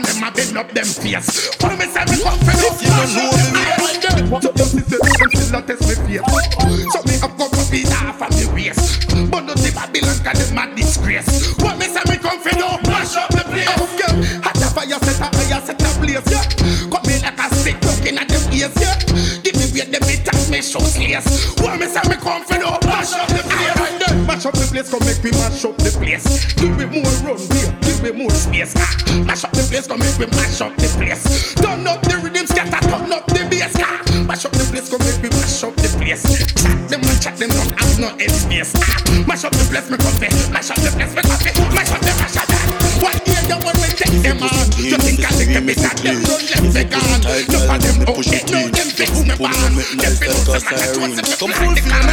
and 0.02 0.10
them 0.10 0.24
a 0.24 0.32
bend 0.32 0.58
up 0.58 0.72
them 0.72 0.86
face. 0.86 1.50
When 1.62 1.78
me 1.78 1.86
say 1.86 2.06
me 2.10 2.18
come 2.22 2.40
fi 2.42 2.54
if 2.58 2.82
you 2.82 2.90
don't 2.90 3.14
know 3.14 3.30
me, 3.54 4.42
so 4.42 4.50
you 4.58 4.66
see 4.66 4.82
say 4.82 4.98
them 4.98 5.32
still 5.32 5.56
a 5.56 5.62
test 5.62 5.82
me 5.82 6.18
face. 6.18 6.26
So 6.94 7.00
me 7.06 7.16
have 7.22 7.38
come 7.38 7.52
to 7.52 7.64
be 7.72 7.82
half 7.86 8.22
of 8.22 8.30
me 8.34 8.46
waist. 8.54 9.08
But 9.30 9.42
no 9.46 9.54
the 9.54 9.72
Babylon 9.72 10.18
'cause 10.24 10.50
them 10.50 10.58
a 10.58 10.76
disgrace. 10.76 11.54
When 11.62 11.78
me 11.78 11.86
say 11.86 12.04
me 12.10 12.18
come 12.18 12.40
fi 12.42 12.58
no 12.58 12.80
mash 12.90 13.16
up 13.16 13.30
the 13.30 13.44
place. 13.46 13.70
Oh, 13.78 13.90
yeah. 14.00 14.42
Hot 14.42 14.58
a 14.58 14.68
fire 14.74 15.00
set 15.06 15.22
a 15.22 15.28
fire 15.30 15.62
set 15.66 15.82
a 15.82 15.90
blaze. 16.00 16.26
Yeah. 16.32 16.46
Come 16.90 17.10
in 17.12 17.22
like 17.22 17.40
a 17.40 17.56
stick 17.56 17.78
looking 17.86 18.18
at 18.18 18.28
them 18.28 18.44
ears. 18.54 18.74
Yeah. 18.82 18.98
Give 19.44 19.56
me 19.56 19.66
weight 19.74 19.92
them 19.92 20.10
it 20.10 20.26
touch 20.26 20.50
me 20.50 20.62
shoes 20.62 20.98
lace. 20.98 21.30
When 21.62 21.80
me 21.80 21.86
say 21.88 22.02
me 22.10 22.16
come 22.18 22.44
fi 22.46 22.58
no 22.58 22.78
mash 22.86 23.14
up 23.14 23.28
the 23.30 23.36
place. 23.36 23.40
Right 23.40 23.40
there. 23.40 23.41
Mash 24.32 24.46
up 24.46 24.54
the 24.56 24.64
place, 24.72 24.88
come 24.88 25.04
make 25.04 25.20
me 25.28 25.32
mash 25.36 25.66
up 25.68 25.76
the 25.76 25.92
place. 25.92 26.24
Give 26.56 26.72
me 26.80 26.88
more 26.88 27.04
run 27.28 27.36
here, 27.52 27.68
give 27.84 28.00
me 28.00 28.16
more 28.16 28.32
space. 28.32 28.72
Ah. 28.80 28.96
Mash 29.28 29.44
up 29.44 29.52
the 29.52 29.60
place, 29.68 29.92
come 29.92 30.00
make 30.00 30.16
me 30.16 30.26
mash 30.32 30.64
up 30.64 30.72
the 30.80 30.88
place. 30.96 31.52
Turn 31.60 31.84
up 31.84 32.00
the 32.08 32.16
rhythm, 32.16 32.48
scatter, 32.48 32.80
turn 32.80 33.12
up 33.12 33.28
the 33.28 33.44
bass. 33.52 33.76
Ah. 33.76 34.00
Mash 34.24 34.48
up 34.48 34.56
the 34.56 34.64
place, 34.72 34.88
come 34.88 35.04
make 35.04 35.20
me 35.20 35.28
mash 35.36 35.68
up 35.68 35.76
the 35.76 35.92
place. 36.00 36.24
Chat 36.56 36.80
them 36.88 37.04
and 37.04 37.20
chat 37.20 37.36
them, 37.36 37.52
don't 37.52 37.76
have 37.76 38.00
no 38.00 38.08
head 38.16 38.32
space. 38.32 38.72
Ah. 38.80 39.04
Mash 39.28 39.44
up 39.44 39.52
the 39.52 39.68
place, 39.68 39.92
me 39.92 40.00
come. 40.00 40.16
Mash 40.56 40.72
up 40.72 40.80
the 40.80 40.90
place, 40.96 41.12
me 41.12 41.22
come. 41.28 41.76
Mash 41.76 41.92
up 41.92 42.00
the 42.00 42.14
mash 42.16 42.40
up 42.40 42.48
the. 42.48 42.58
What 43.04 43.20
year 43.28 43.44
you 43.52 43.60
want 43.60 43.84
me 43.84 43.92
take 44.00 44.16
them 44.24 44.40
on? 44.48 44.64
You 44.80 44.96
think 44.96 45.28
I 45.28 45.32
think 45.36 45.52
them 45.60 45.68
is 45.68 45.84
at 45.84 46.00
them? 46.00 46.24
Don't 46.24 46.40
let 46.56 46.64
me 46.72 46.84
gone. 46.88 47.20
Look 47.52 47.68
at 47.68 47.84
them, 47.84 48.08
oh 48.08 48.24
shit, 48.24 48.48
fix 49.06 49.24
me 49.24 49.36
bad. 49.38 49.72
Them 49.98 50.16
fix 50.16 50.48
me 50.48 50.60
bad. 50.60 50.94
Come 51.40 51.52
full 51.54 51.76
flame, 51.76 52.12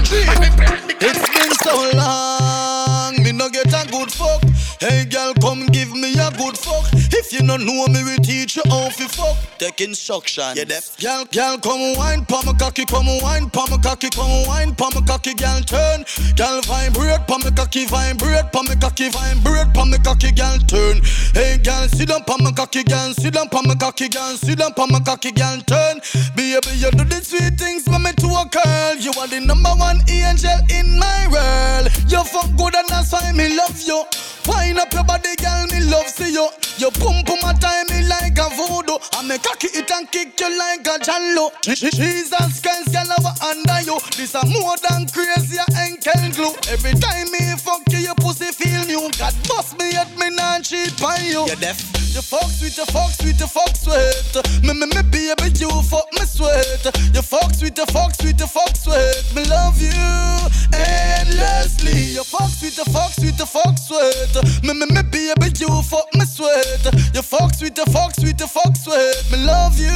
It's 1.00 1.24
been 1.34 1.52
so 1.62 1.74
long, 1.96 2.37
If 7.30 7.42
you 7.42 7.46
don't 7.46 7.66
know 7.66 7.86
me, 7.88 8.02
we 8.04 8.16
teach 8.24 8.56
you 8.56 8.62
how 8.70 8.88
to 8.88 9.06
fuck. 9.06 9.36
Take 9.58 9.82
instruction. 9.82 10.56
Yeah, 10.56 10.64
deaf. 10.64 10.96
Girl, 10.96 11.26
girl, 11.26 11.58
come 11.58 11.94
wine, 11.94 12.24
pa 12.24 12.40
my 12.46 12.54
cocky, 12.54 12.86
come 12.86 13.20
wine, 13.20 13.50
pa 13.50 13.66
my 13.70 13.76
cocky, 13.76 14.08
come 14.08 14.46
wine, 14.46 14.74
pa 14.74 14.88
my 14.94 15.02
cocky, 15.02 15.34
girl, 15.34 15.60
turn. 15.60 16.06
Girl, 16.36 16.62
vibrate, 16.64 17.26
pa 17.28 17.36
my 17.36 17.50
cocky, 17.50 17.84
vibrate, 17.84 18.50
pa 18.50 18.62
my 18.62 18.74
cocky, 18.76 19.10
vibrate, 19.10 19.74
pa 19.74 19.84
my 19.84 19.98
cocky, 19.98 20.32
girl, 20.32 20.56
turn. 20.64 21.02
Hey 21.34 21.58
girl, 21.58 21.86
sit 21.88 22.08
down, 22.08 22.24
pa 22.24 22.38
my 22.40 22.50
cocky, 22.50 22.82
girl, 22.82 23.12
sit 23.12 23.34
down, 23.34 23.50
pa 23.50 23.60
my 23.60 23.74
cocky, 23.74 24.08
girl, 24.08 24.32
sit 24.32 24.58
down, 24.58 24.72
pa 24.72 24.86
my 24.86 24.98
cocky, 25.00 25.30
girl, 25.30 25.60
turn. 25.68 26.00
Baby, 26.34 26.80
you 26.80 26.90
do 26.92 27.04
the 27.04 27.20
sweet 27.20 27.60
things 27.60 27.84
for 27.84 27.98
me 27.98 28.12
to 28.24 28.26
a 28.40 28.48
girl. 28.48 28.96
You 28.96 29.12
are 29.20 29.28
the 29.28 29.40
number 29.44 29.76
one 29.76 30.00
angel 30.08 30.56
in 30.72 30.98
my 30.98 31.28
world. 31.28 31.92
You 32.08 32.24
fuck 32.24 32.48
good 32.56 32.74
and 32.74 32.88
that's 32.88 33.12
why 33.12 33.32
me 33.32 33.54
love 33.54 33.76
you. 33.84 34.00
Wind 34.46 34.78
up 34.78 34.92
your 34.92 35.04
body, 35.04 35.34
girl, 35.36 35.66
me 35.72 35.80
love 35.90 36.08
see 36.08 36.32
you. 36.32 36.48
You 36.78 36.90
pump 36.92 37.26
pum 37.26 37.38
my 37.42 37.52
time 37.54 37.86
me 37.90 38.06
like 38.06 38.38
a 38.38 38.48
voodoo. 38.54 38.98
I 39.12 39.22
make 39.26 39.42
cocky 39.42 39.68
it 39.74 39.90
and 39.90 40.10
kick 40.10 40.38
you 40.38 40.50
like 40.58 40.86
a 40.86 40.98
jallo. 41.02 41.50
Jesus 41.62 42.60
Christ, 42.60 42.92
girl, 42.92 43.10
over 43.18 43.34
under 43.42 43.80
you. 43.82 43.98
This 44.16 44.34
a 44.34 44.46
more 44.46 44.76
than 44.88 45.08
crazy, 45.08 45.58
a 45.58 45.66
ankle 45.76 46.30
glue. 46.32 46.54
Every 46.70 46.94
time 46.94 47.30
me 47.32 47.40
fuck 47.58 47.82
you, 47.90 47.98
your 47.98 48.14
pussy 48.14 48.52
feel 48.52 48.84
new. 48.86 49.10
God 49.18 49.34
bust 49.48 49.78
me 49.78 49.96
at 49.96 50.16
me 50.16 50.30
non 50.30 50.62
cheat 50.62 50.94
by 51.00 51.18
you. 51.18 51.46
You 51.46 51.56
deaf. 51.56 51.82
You 52.14 52.22
fuck 52.22 52.50
sweet, 52.50 52.76
you 52.76 52.86
fuck 52.86 53.10
sweet, 53.12 53.38
you 53.38 53.46
fuck 53.46 53.76
sweet. 53.76 54.62
Me 54.62 54.72
me 54.72 54.86
me 54.86 55.02
baby, 55.02 55.50
you 55.58 55.70
fuck 55.82 56.08
me 56.14 56.24
sweet. 56.24 56.84
You 57.14 57.22
fuck 57.22 57.52
sweet, 57.54 57.76
you 57.76 57.86
fuck 57.86 58.14
sweet, 58.14 58.38
you 58.40 58.46
fuck 58.46 58.74
sweet. 58.76 59.34
Me 59.34 59.44
love 59.44 59.80
you 59.82 59.92
endlessly. 60.72 62.14
You 62.16 62.24
fuck 62.24 62.48
sweet, 62.48 62.78
you 62.78 62.84
fuck 62.86 63.12
sweet, 63.12 63.38
you 63.38 63.46
fuck 63.46 63.76
sweet. 63.78 64.37
Me, 64.62 64.72
me, 64.74 64.86
me, 64.86 65.02
baby, 65.02 65.52
you 65.58 65.82
fuck 65.82 66.08
me 66.14 66.24
sweat. 66.24 66.94
You 67.14 67.22
fuck 67.22 67.54
sweet, 67.54 67.76
you 67.76 67.86
fuck 67.86 68.14
sweet, 68.14 68.38
you 68.40 68.46
fuck 68.46 68.76
sweet. 68.76 69.32
Me 69.32 69.44
love 69.44 69.78
you. 69.78 69.88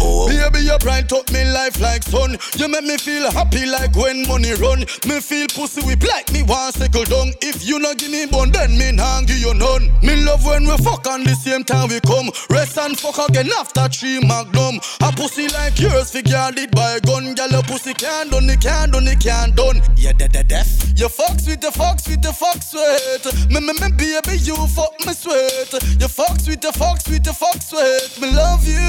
Oh. 0.00 0.28
Baby, 0.28 0.66
you 0.66 0.76
bright 0.78 1.10
up 1.12 1.30
me 1.32 1.44
life 1.44 1.80
like 1.80 2.02
sun. 2.02 2.36
You 2.56 2.68
make 2.68 2.84
me 2.84 2.96
feel 2.96 3.30
happy 3.30 3.64
like 3.66 3.94
when 3.96 4.26
money 4.26 4.52
run. 4.54 4.80
Me 5.06 5.20
feel 5.20 5.46
pussy 5.48 5.82
whip 5.82 6.02
like 6.04 6.30
me 6.32 6.42
one 6.42 6.72
second 6.72 7.08
down. 7.08 7.32
If 7.40 7.66
you 7.66 7.78
not 7.78 7.98
give 7.98 8.10
me 8.10 8.26
bone, 8.26 8.50
then 8.50 8.76
me 8.76 8.92
nah 8.92 9.22
give 9.22 9.38
you 9.38 9.54
none. 9.54 9.90
Me 10.02 10.16
love 10.24 10.44
when 10.44 10.64
we 10.64 10.76
fuck 10.78 11.06
on 11.06 11.24
the 11.24 11.34
same 11.34 11.64
time 11.64 11.88
we 11.88 12.00
come. 12.00 12.30
Rest 12.50 12.78
and 12.78 12.98
fuck 12.98 13.18
again 13.28 13.50
after 13.58 13.88
three 13.88 14.20
magnum. 14.20 14.80
A 15.00 15.12
pussy 15.12 15.48
like 15.48 15.78
yours, 15.78 16.10
figure 16.10 16.50
it 16.56 16.70
by 16.72 16.96
a 16.96 17.00
gun. 17.00 17.34
Girl, 17.34 17.48
your 17.48 17.62
pussy 17.62 17.94
can't 17.94 18.30
done, 18.30 18.50
it 18.50 18.60
can't 18.60 18.92
done, 18.92 19.08
it 19.08 19.20
can't 19.20 19.54
done. 19.54 19.80
Yeah, 19.96 20.12
da 20.12 20.26
da 20.26 20.42
deaf. 20.42 20.68
You 20.96 21.08
fuck 21.08 21.38
sweet, 21.40 21.60
the 21.60 21.70
fuck 21.70 22.00
sweet, 22.00 22.20
the 22.20 22.32
fuck 22.32 22.62
sweet 22.62 23.03
sweet. 23.04 23.50
Me, 23.50 23.60
me, 23.60 23.72
me, 23.80 23.88
baby, 23.92 24.38
you 24.38 24.56
fuck 24.68 24.94
me 25.06 25.12
sweet. 25.12 25.72
You 26.00 26.08
fuck 26.08 26.40
sweet, 26.40 26.62
you 26.64 26.72
fuck 26.72 27.00
sweet, 27.00 27.26
you 27.26 27.32
fuck 27.32 27.60
sweet. 27.62 28.20
Me 28.20 28.30
love 28.32 28.66
you 28.66 28.80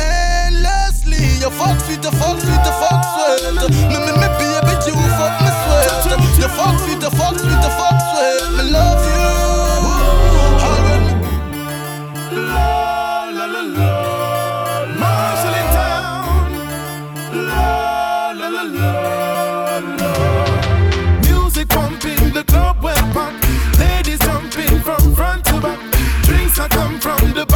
endlessly. 0.00 1.20
You 1.40 1.50
fuck 1.50 1.78
sweet, 1.80 2.02
you 2.04 2.10
fuck 2.12 2.40
sweet, 2.40 2.64
you 2.64 2.74
fuck 2.80 3.04
sweet. 3.12 3.54
Me, 3.92 3.98
me, 4.00 4.12
me, 4.16 4.28
baby, 4.38 4.74
you 4.86 4.96
fuck 5.18 5.34
me 5.42 5.50
sweet. 5.62 6.40
You 6.40 6.48
fuck 6.48 6.78
sweet, 6.80 7.02
you 7.02 7.10
fuck 7.10 7.38
sweet, 7.38 7.62
you 7.64 7.72
fuck 7.78 7.96
sweet. 8.10 8.56
Me 8.56 8.70
love 8.70 9.03
I 26.64 26.68
come 26.68 26.98
from 26.98 27.34
the 27.34 27.53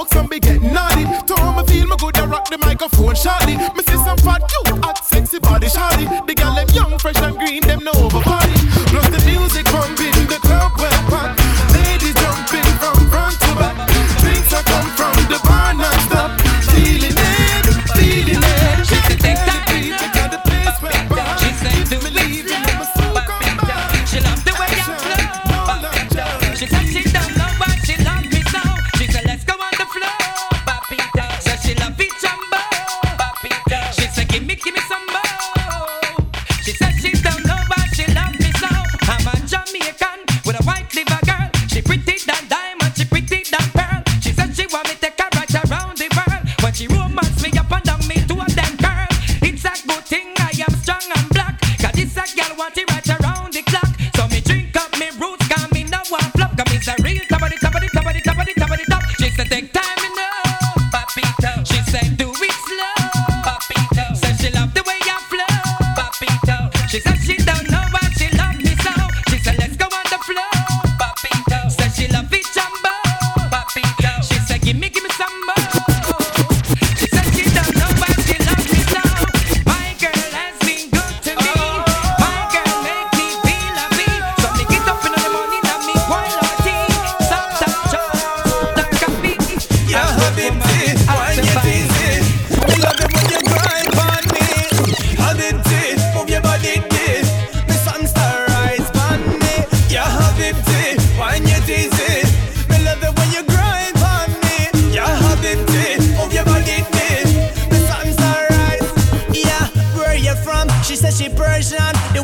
smoke 0.00 0.14
some 0.14 0.26
big 0.28 0.39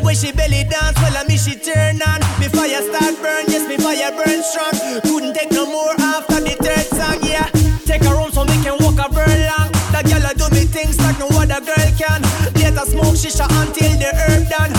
When 0.07 0.15
she 0.15 0.31
belly 0.31 0.63
dance, 0.63 0.95
well, 1.03 1.17
I 1.17 1.27
me 1.27 1.35
she 1.35 1.59
turn 1.59 1.99
on. 2.01 2.23
Me 2.39 2.47
fire 2.47 2.79
start 2.79 3.19
burn, 3.19 3.43
yes, 3.51 3.67
me 3.67 3.75
fire 3.75 4.07
burn 4.15 4.39
strong. 4.41 4.71
Couldn't 5.03 5.33
take 5.35 5.51
no 5.51 5.65
more 5.65 5.91
after 5.99 6.39
the 6.39 6.55
third 6.63 6.87
song, 6.95 7.19
yeah. 7.27 7.51
Take 7.83 8.05
her 8.07 8.15
home 8.15 8.31
so 8.31 8.45
me 8.45 8.55
can 8.63 8.79
walk 8.79 9.03
a 9.03 9.11
very 9.11 9.43
long. 9.51 9.67
That 9.91 10.07
girl 10.07 10.23
I 10.23 10.31
do 10.31 10.47
me 10.55 10.63
things 10.63 10.97
like 11.03 11.19
no 11.19 11.27
other 11.27 11.59
girl 11.59 11.91
can. 11.99 12.23
Let 12.55 12.79
her 12.79 12.87
smoke 12.87 13.19
shisha 13.19 13.51
until 13.59 13.99
the 13.99 14.15
herb 14.15 14.47
done. 14.47 14.71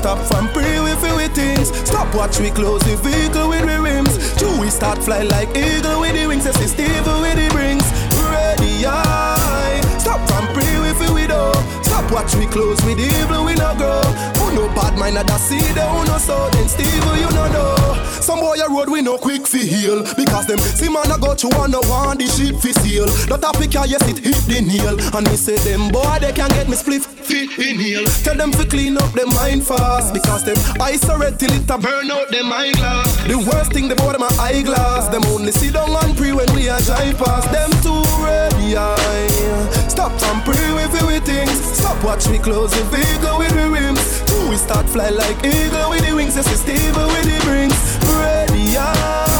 Stop 0.00 0.18
from 0.26 0.48
pre 0.48 0.80
with 0.80 1.02
with 1.02 1.34
things. 1.34 1.68
Stop 1.86 2.14
watch 2.14 2.40
we 2.40 2.50
close 2.50 2.80
the 2.88 2.96
vehicle 2.96 3.50
with 3.50 3.66
the 3.66 3.78
rims. 3.80 4.14
Two 4.40 4.50
we 4.58 4.70
start 4.70 4.98
fly 5.02 5.22
like 5.22 5.50
eagle 5.50 6.00
with 6.00 6.14
the 6.14 6.26
wings. 6.26 6.44
Say 6.44 6.68
Steve 6.74 7.06
with 7.24 7.36
the 7.36 7.48
rings. 7.54 7.84
Ready 8.32 8.86
eye. 8.86 9.80
Stop 9.98 10.20
from 10.28 10.46
pre 10.54 10.68
with 10.80 11.00
we 11.12 11.26
do. 11.26 11.79
Stop 12.00 12.12
watch 12.12 12.34
we 12.36 12.46
close 12.46 12.82
with 12.86 12.98
evil 12.98 13.44
we 13.44 13.52
no 13.56 13.76
grow. 13.76 14.00
Who 14.40 14.56
no 14.56 14.68
bad 14.74 14.96
mind 14.96 15.16
the 15.16 15.36
see 15.36 15.60
the 15.76 15.84
who 15.84 16.06
no 16.06 16.16
so 16.16 16.48
then 16.48 16.66
Steve 16.66 16.88
you 16.88 17.28
no 17.36 17.44
know. 17.52 17.76
Some 18.24 18.40
boy 18.40 18.56
a 18.56 18.70
road 18.70 18.88
we 18.88 19.02
no 19.02 19.18
quick 19.18 19.46
fi 19.46 19.58
heal 19.58 20.02
because 20.16 20.46
them 20.46 20.58
see 20.60 20.88
man 20.88 21.10
a 21.12 21.18
go 21.18 21.34
to 21.34 21.48
one 21.60 21.72
no 21.72 21.80
want 21.92 22.20
the 22.20 22.26
shit 22.26 22.56
fi 22.56 22.72
seal. 22.80 23.04
Not 23.28 23.44
a 23.44 23.52
pick 23.52 23.74
yes 23.74 24.00
it 24.08 24.16
hit 24.16 24.40
the 24.48 24.64
nail 24.64 24.96
and 25.14 25.28
me 25.28 25.36
say 25.36 25.58
them 25.58 25.92
boy 25.92 26.16
they 26.22 26.32
can 26.32 26.48
get 26.56 26.70
me 26.70 26.76
split 26.76 27.04
fit 27.04 27.52
inhale. 27.58 28.06
Tell 28.24 28.36
them 28.36 28.52
to 28.52 28.64
clean 28.64 28.96
up 28.96 29.12
them 29.12 29.28
mind 29.36 29.66
fast 29.66 30.14
because 30.14 30.42
them 30.44 30.56
eyes 30.80 31.04
are 31.04 31.18
red 31.18 31.38
till 31.38 31.52
it 31.52 31.68
a 31.68 31.76
burn 31.76 32.10
out 32.10 32.30
them 32.30 32.50
eyeglass. 32.50 33.12
The 33.28 33.36
worst 33.36 33.74
thing 33.74 33.88
they 33.88 33.94
bought 33.94 34.16
them 34.16 34.24
a 34.24 34.32
eyeglass. 34.40 35.08
Them 35.12 35.24
only 35.36 35.52
see 35.52 35.70
down 35.70 35.90
on 35.90 36.16
pre 36.16 36.32
when 36.32 36.48
we 36.54 36.68
a 36.68 36.80
drive 36.80 37.18
past. 37.18 37.52
Them 37.52 37.70
too 37.84 38.00
ready. 38.24 39.79
Stop 40.00 40.18
from 40.18 40.40
pre 40.44 40.72
with 40.72 41.02
we 41.06 41.20
things. 41.20 41.60
Stop 41.76 42.02
watch 42.02 42.26
we 42.28 42.38
close 42.38 42.70
the 42.70 42.82
vehicle 42.84 43.36
with 43.36 43.52
the 43.52 43.68
rims. 43.68 44.22
Two 44.22 44.48
we 44.48 44.56
start 44.56 44.88
fly 44.88 45.10
like 45.10 45.36
eagle 45.44 45.90
with 45.90 46.08
the 46.08 46.14
wings. 46.14 46.36
Yes, 46.36 46.50
it's 46.50 46.62
stable 46.62 47.06
with 47.08 47.24
the 47.24 47.50
rings. 47.50 47.76
Ready 48.08 48.78
eye. 48.78 49.39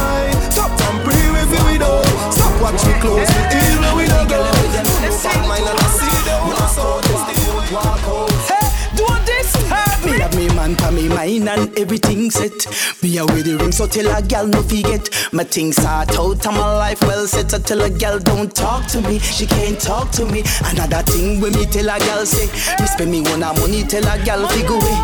Mind 11.45 11.61
and 11.61 11.79
everything 11.79 12.31
set. 12.31 12.67
Me 13.03 13.19
a 13.19 13.25
with 13.27 13.45
the 13.45 13.57
ring, 13.57 13.73
so 13.73 13.87
tell 13.87 14.07
a 14.17 14.23
gal 14.23 14.47
no 14.47 14.63
forget. 14.63 15.09
My 15.33 15.45
things 15.45 15.77
sort 15.77 16.17
out 16.17 16.47
and 16.47 16.57
my 16.57 16.77
life 16.77 17.01
well 17.03 17.27
set. 17.27 17.53
I 17.55 17.59
tell 17.59 17.81
a 17.83 17.91
gal 17.91 18.19
don't 18.19 18.55
talk 18.55 18.87
to 18.89 19.01
me, 19.03 19.19
she 19.19 19.47
can't 19.47 19.81
talk 19.81 20.11
to 20.13 20.25
me. 20.27 20.43
Another 20.65 21.03
thing 21.03 21.41
when 21.41 21.53
me 21.53 21.67
tell 21.67 21.89
a 21.89 21.99
gal 21.99 22.27
say, 22.27 22.47
me 22.81 22.87
spend 22.87 23.11
me 23.11 23.21
one 23.23 23.43
a 23.43 23.53
money, 23.61 23.83
tell 23.85 24.07
a 24.07 24.23
gal 24.25 24.47
figure 24.49 24.75
away. 24.75 24.97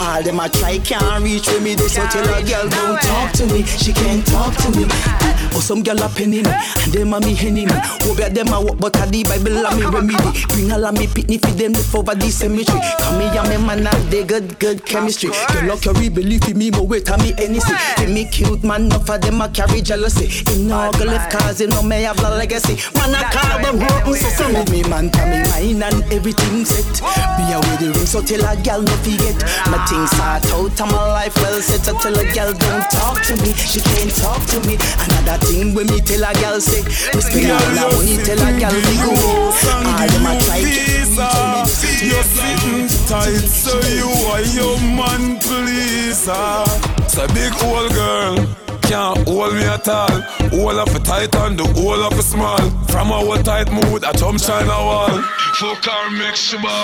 All 0.00 0.22
them 0.22 0.40
a 0.40 0.48
try 0.48 0.78
can't 0.78 1.22
reach 1.22 1.46
with 1.46 1.62
me, 1.62 1.74
they 1.74 1.88
so 1.88 2.06
tell 2.06 2.28
a 2.34 2.42
gal 2.42 2.68
don't 2.68 3.00
talk 3.00 3.32
to 3.32 3.46
me, 3.46 3.62
she 3.64 3.92
can't 3.92 4.26
talk 4.26 4.54
to 4.56 4.70
me. 4.76 4.84
Oh 5.54 5.60
some 5.60 5.82
gal 5.82 6.02
a 6.02 6.08
penny 6.08 6.42
me, 6.42 6.50
and 6.50 6.92
them 6.92 7.14
a 7.14 7.20
me 7.20 7.34
henny 7.34 7.66
me. 7.66 7.76
Over 8.08 8.28
them 8.28 8.48
a 8.48 8.60
walk, 8.60 8.78
but 8.78 8.96
a 8.96 9.06
the 9.06 9.24
Bible 9.24 9.64
a 9.64 9.74
me 9.74 9.84
remedy. 9.84 10.46
Bring 10.48 10.72
all 10.72 10.84
of 10.84 10.94
me 10.94 11.06
pitney 11.06 11.40
for 11.40 11.52
them 11.52 11.72
live 11.72 11.94
over 11.94 12.14
the 12.14 12.30
cemetery. 12.30 12.80
Come 13.00 13.18
me 13.18 13.26
and 13.26 13.48
me 13.48 13.56
man 13.66 13.86
have 13.86 14.10
they 14.10 14.24
good 14.24 14.58
good 14.58 14.84
chemistry. 14.84 15.30
Girl 15.52 15.77
like 15.86 16.02
you 16.02 16.10
believe 16.10 16.48
in 16.48 16.58
me, 16.58 16.70
more 16.70 16.86
wait 16.86 17.10
on 17.10 17.20
me 17.20 17.32
anything. 17.38 17.76
Give 17.96 18.10
me 18.10 18.24
cute 18.26 18.64
man, 18.64 18.86
enough 18.86 19.06
for 19.06 19.18
them 19.18 19.40
a 19.40 19.48
carry 19.48 19.80
jealousy. 19.80 20.26
In 20.52 20.68
no 20.68 20.90
go 20.92 21.04
left 21.04 21.30
cause 21.32 21.60
him 21.60 21.70
no 21.70 21.82
may 21.82 22.02
have 22.02 22.16
the 22.16 22.30
legacy. 22.30 22.74
Man 22.96 23.14
I 23.14 23.22
call 23.30 23.62
them 23.62 23.78
rotten 23.80 24.14
so 24.14 24.28
say 24.28 24.52
with 24.52 24.70
me 24.70 24.82
man 24.88 25.10
for 25.10 25.26
me 25.26 25.42
mine 25.50 25.82
and 25.82 26.02
everything 26.12 26.64
set. 26.64 26.84
Be 27.38 27.52
a 27.52 27.58
with 27.58 27.78
the 27.80 27.92
ring 27.94 28.06
so 28.06 28.22
tell 28.22 28.44
a 28.44 28.56
gal 28.62 28.82
no 28.82 28.92
forget. 29.04 29.38
My 29.70 29.78
things 29.86 30.10
sort 30.10 30.46
out 30.50 30.80
and 30.80 30.90
my 30.90 31.02
life 31.12 31.36
well 31.36 31.60
set. 31.60 31.84
So 31.84 31.96
tell 31.98 32.18
a 32.18 32.24
gal 32.32 32.52
don't 32.52 32.84
talk 32.90 33.22
to 33.30 33.36
me, 33.42 33.52
she 33.54 33.80
can't 33.80 34.14
talk 34.16 34.42
to 34.54 34.58
me. 34.66 34.78
Another 34.98 35.38
thing 35.46 35.74
when 35.74 35.86
me 35.86 36.00
tell 36.00 36.24
a 36.24 36.32
gal 36.34 36.60
say, 36.60 36.82
me 37.14 37.20
spend 37.22 37.52
all 37.52 37.68
my 37.76 37.84
money 37.94 38.16
tell 38.24 38.40
a 38.40 38.50
gal 38.58 38.74
we 38.74 38.94
go. 38.98 39.12
All 39.14 40.06
them 40.08 40.26
a 40.26 40.32
try 40.42 40.60
to 40.62 40.98
You're 42.02 42.22
sitting 42.22 42.88
tight, 43.06 43.46
so 43.46 43.74
you 43.88 44.08
are 44.30 44.42
your 44.42 44.76
man, 44.80 45.38
please. 45.40 45.67
Ah. 46.30 46.64
It's 46.98 47.16
a 47.16 47.26
big 47.34 47.52
old 47.64 47.92
girl. 47.92 48.36
Can't 48.82 49.28
hold 49.28 49.54
me 49.54 49.64
at 49.64 49.86
all. 49.88 50.22
All 50.52 50.78
of 50.78 50.94
a 50.94 50.98
tight 51.00 51.34
and 51.36 51.58
the 51.58 51.64
whole 51.76 52.02
of 52.02 52.18
a 52.18 52.22
small. 52.22 52.58
From 52.88 53.12
our 53.12 53.36
tight 53.42 53.70
mood, 53.70 54.04
I 54.04 54.12
jump 54.12 54.40
China 54.40 54.68
wall. 54.68 55.20
Fuck 55.60 55.84
her, 55.84 56.10
make. 56.10 56.36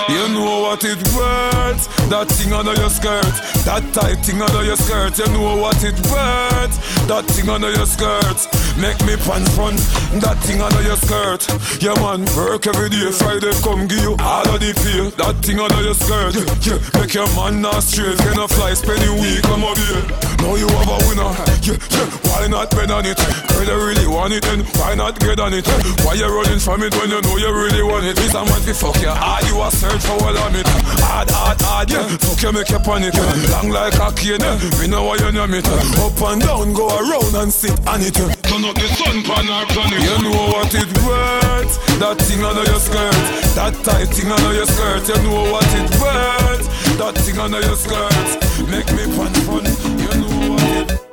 You 0.09 0.27
know 0.33 0.61
what 0.61 0.83
it 0.83 1.01
worth. 1.17 1.83
That 2.09 2.27
thing 2.29 2.53
under 2.53 2.75
your 2.75 2.89
skirt. 2.89 3.33
That 3.65 3.81
tight 3.93 4.23
thing 4.25 4.41
under 4.41 4.63
your 4.63 4.77
skirt. 4.77 5.17
You 5.17 5.27
know 5.33 5.57
what 5.57 5.83
it 5.83 5.97
worth. 6.13 6.75
That 7.07 7.25
thing 7.25 7.49
under 7.49 7.71
your 7.71 7.87
skirt. 7.87 8.37
Make 8.75 8.99
me 9.07 9.15
pants 9.15 9.55
front. 9.55 9.79
That 10.19 10.35
thing 10.43 10.59
under 10.59 10.83
your 10.83 10.99
skirt. 10.99 11.47
Yeah, 11.79 11.95
man, 12.03 12.27
work 12.35 12.67
every 12.67 12.91
day. 12.91 13.07
Friday, 13.07 13.55
come 13.63 13.87
give 13.87 14.03
you 14.03 14.15
all 14.19 14.43
of 14.43 14.59
the 14.59 14.75
pay. 14.75 15.07
That 15.15 15.39
thing 15.39 15.63
under 15.63 15.79
your 15.79 15.95
skirt. 15.95 16.35
Yeah, 16.35 16.75
yeah. 16.75 16.99
Make 16.99 17.13
your 17.15 17.29
man 17.39 17.63
not 17.63 17.83
straight. 17.87 18.19
I 18.19 18.47
fly, 18.47 18.75
spend 18.75 18.99
a 19.07 19.13
week, 19.15 19.41
come 19.47 19.63
over 19.63 19.79
here. 19.79 20.03
Now 20.43 20.59
you 20.59 20.67
have 20.67 20.91
a 20.91 20.97
winner. 21.07 21.31
Yeah, 21.63 21.79
yeah. 21.79 22.07
Why 22.27 22.47
not 22.51 22.67
bet 22.75 22.91
on 22.91 23.07
it? 23.07 23.15
Girl, 23.47 23.63
you 23.63 23.77
really 23.79 24.07
want 24.11 24.33
it, 24.35 24.43
then 24.43 24.67
why 24.75 24.93
not 24.93 25.19
get 25.23 25.39
on 25.39 25.55
it? 25.55 25.65
Why 26.03 26.19
you 26.19 26.27
running 26.27 26.59
from 26.59 26.83
it 26.83 26.91
when 26.99 27.09
you 27.09 27.21
know 27.23 27.37
you 27.39 27.51
really 27.55 27.81
want 27.83 28.03
it? 28.05 28.19
This 28.19 28.35
a 28.35 28.43
man 28.43 28.59
fi 28.59 28.75
fuck 28.75 28.99
you 28.99 29.07
hard, 29.07 29.39
ah, 29.39 29.47
you 29.47 29.55
a 29.63 29.71
search 29.71 30.03
for 30.03 30.19
all 30.19 30.35
of 30.35 30.51
it. 30.51 30.67
Hard, 30.99 31.31
hard, 31.31 31.61
hard, 31.63 31.91
yeah. 31.91 32.07
Fuck 32.19 32.43
you, 32.43 32.51
make 32.51 32.69
you 32.69 32.79
panic. 32.83 33.15
Long 33.55 33.71
like 33.71 33.95
a 33.95 34.11
cane, 34.11 34.43
we 34.77 34.91
know 34.91 35.07
why 35.07 35.15
you 35.15 35.31
name 35.31 35.55
it. 35.55 35.67
Up 35.95 36.19
and 36.27 36.41
down, 36.43 36.73
go 36.73 36.91
around 36.91 37.35
and 37.39 37.53
sit 37.53 37.79
on 37.87 38.03
it. 38.03 38.34
Turn 38.55 38.63
up 38.63 38.75
the 38.75 38.87
sun 38.87 39.21
pan 39.23 39.49
our 39.49 39.65
planet. 39.65 39.99
You 39.99 40.17
know 40.23 40.47
what 40.47 40.73
it 40.73 40.87
worth. 41.03 41.75
That 41.99 42.15
thing 42.21 42.41
under 42.41 42.63
your 42.63 42.79
skirt, 42.79 43.11
that 43.55 43.73
tight 43.83 44.07
thing 44.15 44.31
under 44.31 44.53
your 44.53 44.65
skirt. 44.65 45.09
You 45.09 45.21
know 45.23 45.51
what 45.51 45.67
it 45.75 45.91
worth. 45.99 46.63
That 46.97 47.15
thing 47.17 47.37
under 47.37 47.59
your 47.59 47.75
skirt, 47.75 48.39
make 48.71 48.87
me 48.95 49.11
fun 49.11 49.33
fun. 49.43 49.65
You 49.99 50.07
know 50.21 50.55
what 50.55 50.79
it. 50.79 51.05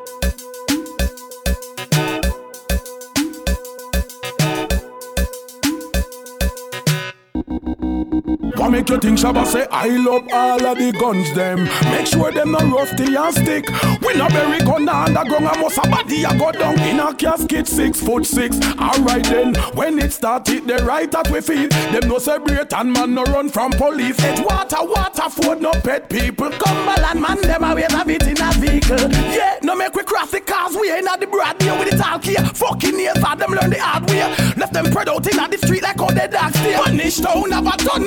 You 8.92 8.98
think 8.98 9.18
Shabba 9.18 9.46
say 9.46 9.66
I 9.70 9.88
love 9.88 10.28
all 10.30 10.66
of 10.66 10.76
the 10.76 10.92
guns 10.92 11.32
them? 11.32 11.64
Make 11.90 12.06
sure 12.06 12.30
them 12.30 12.52
not 12.52 12.70
rusty 12.70 13.14
and 13.14 13.34
stick. 13.34 13.66
We 14.02 14.12
no 14.12 14.28
bury 14.28 14.58
gun 14.58 14.86
underground 14.86 15.46
and 15.46 15.60
must 15.62 15.78
a 15.78 15.88
body 15.88 16.24
a 16.24 16.36
go 16.36 16.52
down 16.52 16.78
in 16.80 17.00
a 17.00 17.14
casket 17.14 17.66
six 17.66 18.02
foot 18.02 18.26
six. 18.26 18.60
Alright 18.78 19.24
then, 19.24 19.54
when 19.72 19.98
it 19.98 20.12
started 20.12 20.66
the 20.66 20.84
right 20.84 21.10
that 21.10 21.30
we 21.30 21.40
feel, 21.40 21.70
them 21.70 22.06
no 22.06 22.18
celebrate 22.18 22.70
and 22.74 22.92
man 22.92 23.14
no 23.14 23.24
run 23.24 23.48
from 23.48 23.72
police. 23.72 24.16
It's 24.18 24.42
water, 24.42 24.82
water, 24.82 25.30
food, 25.30 25.62
no 25.62 25.72
pet 25.72 26.10
people. 26.10 26.50
Come 26.50 26.60
Cumberland 26.60 27.22
man, 27.22 27.40
them 27.40 27.64
always 27.64 27.90
have 27.92 28.10
it 28.10 28.24
in 28.24 28.42
a 28.42 28.52
vehicle. 28.60 29.10
Yeah, 29.32 29.56
no 29.62 29.74
make 29.74 29.94
we 29.94 30.02
cross 30.02 30.32
the 30.32 30.40
cars, 30.40 30.76
we 30.76 30.92
ain't 30.92 31.08
at 31.08 31.18
the 31.18 31.26
broad 31.26 31.56
deal 31.56 31.78
with 31.78 31.88
the 31.88 32.06
all 32.06 32.18
here. 32.18 32.44
Fucking 32.44 33.00
years 33.00 33.16
for 33.16 33.36
them 33.36 33.52
learn 33.52 33.70
the 33.70 33.80
hard 33.80 34.10
way. 34.10 34.20
Left 34.58 34.74
them 34.74 34.84
spread 34.84 35.08
out 35.08 35.26
in 35.26 35.50
the 35.50 35.56
street 35.56 35.82
like 35.82 35.98
all 35.98 36.12
they 36.12 36.28
dog 36.28 36.52
stay. 36.52 36.74
Punish 36.74 37.20
town 37.20 37.50
have 37.52 37.66
a 37.66 37.84
gun 37.84 38.02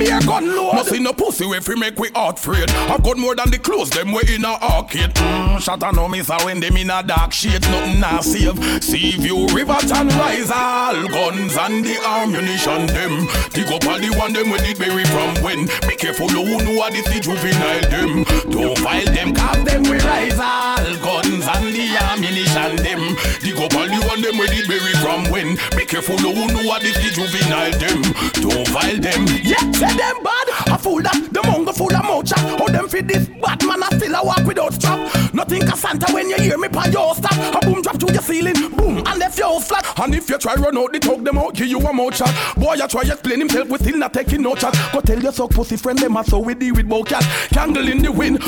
load, 0.00 0.22
a 0.22 0.26
gun 0.26 0.56
load. 0.56 0.74
No 0.74 0.82
see 0.82 0.98
no 0.98 1.12
pussy 1.12 1.44
if 1.44 1.68
we 1.68 1.76
make 1.76 1.98
we 1.98 2.08
heart 2.10 2.38
afraid. 2.38 2.70
I've 2.70 3.02
got 3.02 3.18
more 3.18 3.34
than 3.34 3.50
the 3.50 3.58
clothes, 3.58 3.90
them 3.90 4.12
we 4.12 4.22
in 4.34 4.44
a 4.44 4.48
arcade. 4.48 5.14
Mm, 5.14 5.60
shut 5.60 5.80
no 5.94 6.08
miss 6.08 6.28
when 6.44 6.60
them 6.60 6.76
in 6.76 6.90
a 6.90 7.02
dark 7.02 7.32
shade, 7.32 7.62
nothing 7.62 8.00
na 8.00 8.20
save. 8.20 8.82
See 8.82 9.16
view, 9.16 9.46
river 9.48 9.76
and 9.94 10.12
rise, 10.14 10.50
all 10.50 11.08
guns 11.08 11.56
and 11.56 11.84
the 11.84 11.96
ammunition 12.04 12.86
them. 12.86 13.28
Dig 13.52 13.68
up 13.68 13.84
all 13.86 13.98
the 13.98 14.14
one 14.16 14.32
them 14.32 14.50
when 14.50 14.64
it 14.64 14.78
bury 14.78 15.04
from 15.04 15.34
when. 15.42 15.66
Be 15.88 15.96
careful, 15.96 16.28
who 16.28 16.44
know 16.64 16.74
what 16.76 16.92
this 16.92 17.06
the 17.06 17.20
juvenile 17.20 17.82
them. 17.90 18.24
Don't 18.50 18.78
file 18.78 19.04
them, 19.06 19.34
cause 19.34 19.64
them 19.64 19.82
we 19.84 19.98
rise, 19.98 20.38
all 20.38 20.96
guns 21.04 21.46
and 21.46 21.74
the 21.74 21.96
ammunition 22.10 22.76
them. 22.82 23.16
Dig 23.42 23.56
up 23.56 23.74
all 23.74 23.88
the 23.88 24.00
one 24.08 24.22
them 24.22 24.38
when 24.38 24.50
it 24.52 24.66
bury 24.68 24.94
from 25.02 25.30
when. 25.30 25.56
Be 25.76 25.84
careful, 25.84 26.16
who 26.18 26.32
know 26.32 26.64
what 26.66 26.82
this 26.82 26.96
the 26.96 27.10
juvenile 27.10 27.72
them. 27.78 28.00
Don't 28.40 28.68
file 28.68 28.98
them. 28.98 29.26
Yeah, 29.42 29.60
say 29.90 29.96
them 29.96 30.22
bad. 30.22 30.48
A 30.68 30.78
fool 30.78 31.02
that 31.02 31.28
the 31.32 31.40
mongo 31.40 31.74
full 31.74 31.94
of 31.94 32.04
mouth 32.04 32.26
chat. 32.26 32.38
How 32.38 32.66
them 32.66 32.88
fit 32.88 33.08
this 33.08 33.26
bad 33.28 33.64
man? 33.66 33.82
I 33.82 33.88
still 33.96 34.14
a 34.14 34.24
walk 34.24 34.44
without 34.46 34.72
strap. 34.74 35.34
Nothing 35.34 35.62
a 35.62 35.76
Santa 35.76 36.12
when 36.12 36.28
you 36.28 36.36
hear 36.36 36.58
me 36.58 36.68
pa 36.68 36.86
your 36.86 37.14
stop. 37.14 37.32
A 37.32 37.66
boom 37.66 37.82
drop 37.82 37.98
to 37.98 38.12
your 38.12 38.22
ceiling, 38.22 38.70
boom, 38.70 38.98
and 39.06 39.18
left 39.18 39.38
your 39.38 39.60
flat. 39.60 39.86
And 39.98 40.14
if 40.14 40.28
you 40.28 40.38
try 40.38 40.54
run 40.54 40.76
out 40.76 40.92
the 40.92 40.98
talk 40.98 41.22
them 41.22 41.38
out, 41.38 41.54
give 41.54 41.68
you 41.68 41.78
a 41.78 41.92
mouth 41.92 42.14
chat. 42.14 42.56
Boy, 42.56 42.74
you 42.74 42.88
try 42.88 43.02
explain 43.02 43.40
himself, 43.40 43.68
we 43.68 43.78
still 43.78 43.98
not 43.98 44.12
taking 44.12 44.42
no 44.42 44.54
chat. 44.54 44.76
Go 44.92 45.00
tell 45.00 45.20
your 45.20 45.32
suck 45.32 45.50
pussy 45.50 45.76
friend 45.76 45.98
them 45.98 46.16
so 46.24 46.38
we 46.38 46.54
deal 46.54 46.74
with 46.74 46.88
bow 46.88 47.02
cat. 47.02 47.24
Candle 47.52 47.88
in 47.88 48.02
the 48.02 48.12
wind, 48.12 48.38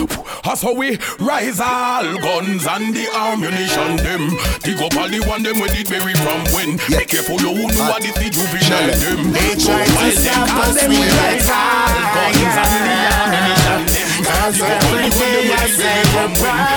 that's 0.45 0.63
how 0.63 0.75
we 0.75 0.99
rise 1.21 1.61
all 1.61 2.05
guns 2.19 2.67
and 2.67 2.95
the 2.95 3.09
ammunition 3.15 3.97
them. 3.97 4.31
Dig 4.63 4.81
up 4.81 4.95
all 4.97 5.09
the 5.09 5.25
one 5.27 5.43
them 5.43 5.59
where 5.61 5.71
it 5.73 5.89
bury 5.89 6.15
from 6.15 6.41
when. 6.55 6.77
Be 6.89 7.05
careful, 7.07 7.41
you 7.41 7.55
who 7.55 7.67
know 7.69 7.89
what 7.89 8.03
this 8.03 8.15
the 8.15 8.31
juvenile 8.31 8.93
them. 8.93 9.33
They 9.33 9.55
try 9.57 9.85
to 9.85 10.17
stop 10.17 10.69
us, 10.69 10.89
we 10.89 10.97
rise 10.97 11.32
Cause 14.43 14.61
every 14.61 15.09
day 15.11 15.53
I 15.53 15.67
say 15.67 16.03
prayer. 16.39 16.77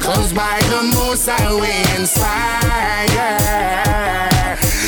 Cause 0.00 0.32
by 0.32 0.58
the 0.70 0.82
most 0.94 1.28
we 1.60 1.70
inspire. 1.98 3.36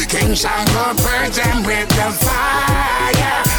King 0.09 0.35
Shango 0.35 0.95
purge 1.03 1.37
them 1.37 1.63
with 1.63 1.89
the 1.91 2.11
fire. 2.25 3.50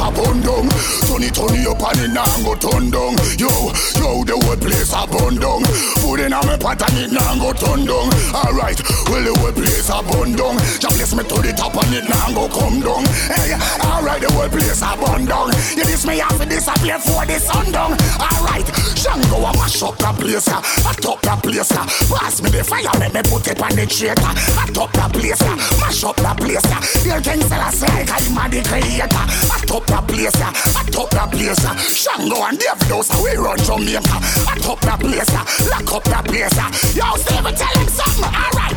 A 0.00 0.08
burn 0.10 0.40
down. 0.40 0.66
Turn 1.04 1.22
it, 1.22 1.34
turn 1.36 1.52
it 1.52 1.68
up 1.68 1.82
and 1.84 2.00
it 2.00 2.10
now 2.10 2.32
go 2.40 2.56
turn 2.56 2.88
down. 2.90 3.12
Yo, 3.36 3.52
yo, 4.00 4.24
the 4.24 4.34
whole 4.40 4.56
place 4.56 4.92
a 4.96 5.04
burn 5.04 5.36
down. 5.36 5.62
Food 6.00 6.24
in 6.24 6.32
a 6.32 6.40
me 6.48 6.56
pot 6.56 6.80
and 6.80 6.98
it 6.98 7.12
now 7.12 7.36
go 7.36 7.52
turn 7.52 7.84
down. 7.84 8.08
Alright, 8.32 8.80
well 9.12 9.22
the 9.22 9.32
whole 9.36 9.52
place 9.52 9.92
a 9.92 10.00
burn 10.00 10.32
down. 10.32 10.56
Just 10.80 10.96
bless 10.96 11.12
me 11.12 11.22
to 11.28 11.36
the 11.44 11.52
top 11.52 11.76
and 11.76 11.94
it 11.94 12.08
now 12.08 12.32
go 12.32 12.48
come 12.48 12.80
down. 12.80 13.04
Hey, 13.28 13.52
alright, 13.84 14.20
the 14.24 14.32
whole 14.32 14.48
place 14.48 14.80
a 14.80 14.96
burn 14.96 15.28
down. 15.28 15.52
You 15.76 15.84
this 15.84 16.06
me 16.08 16.18
have 16.18 16.38
to 16.40 16.46
disappear 16.48 16.98
for 16.98 17.26
the 17.28 17.36
sun 17.36 17.68
down. 17.70 17.92
Alright, 18.16 18.68
Shango 18.96 19.44
a 19.44 19.52
mash 19.60 19.82
up 19.84 19.96
the 20.00 20.10
place, 20.16 20.48
a 20.48 20.92
top 20.96 21.20
the 21.20 21.34
place. 21.44 21.72
Pass 22.08 22.40
me 22.42 22.48
the 22.50 22.64
fire, 22.64 22.88
let 22.96 23.12
me 23.12 23.20
put 23.28 23.46
it 23.48 23.60
on 23.60 23.76
the 23.76 23.84
traitor. 23.84 24.32
A 24.56 24.64
top 24.72 24.92
the 24.96 25.04
place, 25.12 25.44
mash 25.76 26.04
up 26.04 26.16
the 26.16 26.32
place. 26.40 26.64
Your 27.04 27.20
king 27.20 27.42
Selassie, 27.44 27.86
I'm 27.86 28.38
a 28.40 28.44
the 28.48 28.60
creator. 28.64 29.24
A 29.52 29.58
top 29.66 29.89
the 29.90 30.00
place, 30.06 30.40
uh, 30.40 30.50
a 30.50 30.90
top 30.90 31.10
the 31.10 31.24
place. 31.36 31.64
uh. 31.64 31.74
Shango 31.76 32.42
and 32.46 32.58
Davido, 32.58 33.02
so 33.02 33.22
we 33.22 33.34
run 33.36 33.58
Jamaica. 33.58 34.16
A 34.46 34.54
top 34.60 34.80
the 34.80 34.96
place, 34.98 35.30
uh, 35.34 35.44
lock 35.70 35.92
up 35.92 36.04
the 36.04 36.20
place. 36.30 36.58
uh. 36.58 36.70
Yo, 36.94 37.16
Steve, 37.18 37.50
tell 37.58 37.74
him 37.80 37.88
something. 37.88 38.24
Alright. 38.24 38.76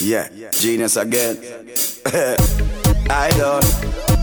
Yeah, 0.00 0.28
genius 0.50 0.96
again. 0.96 1.36
I 3.10 3.30
don't, 3.38 3.64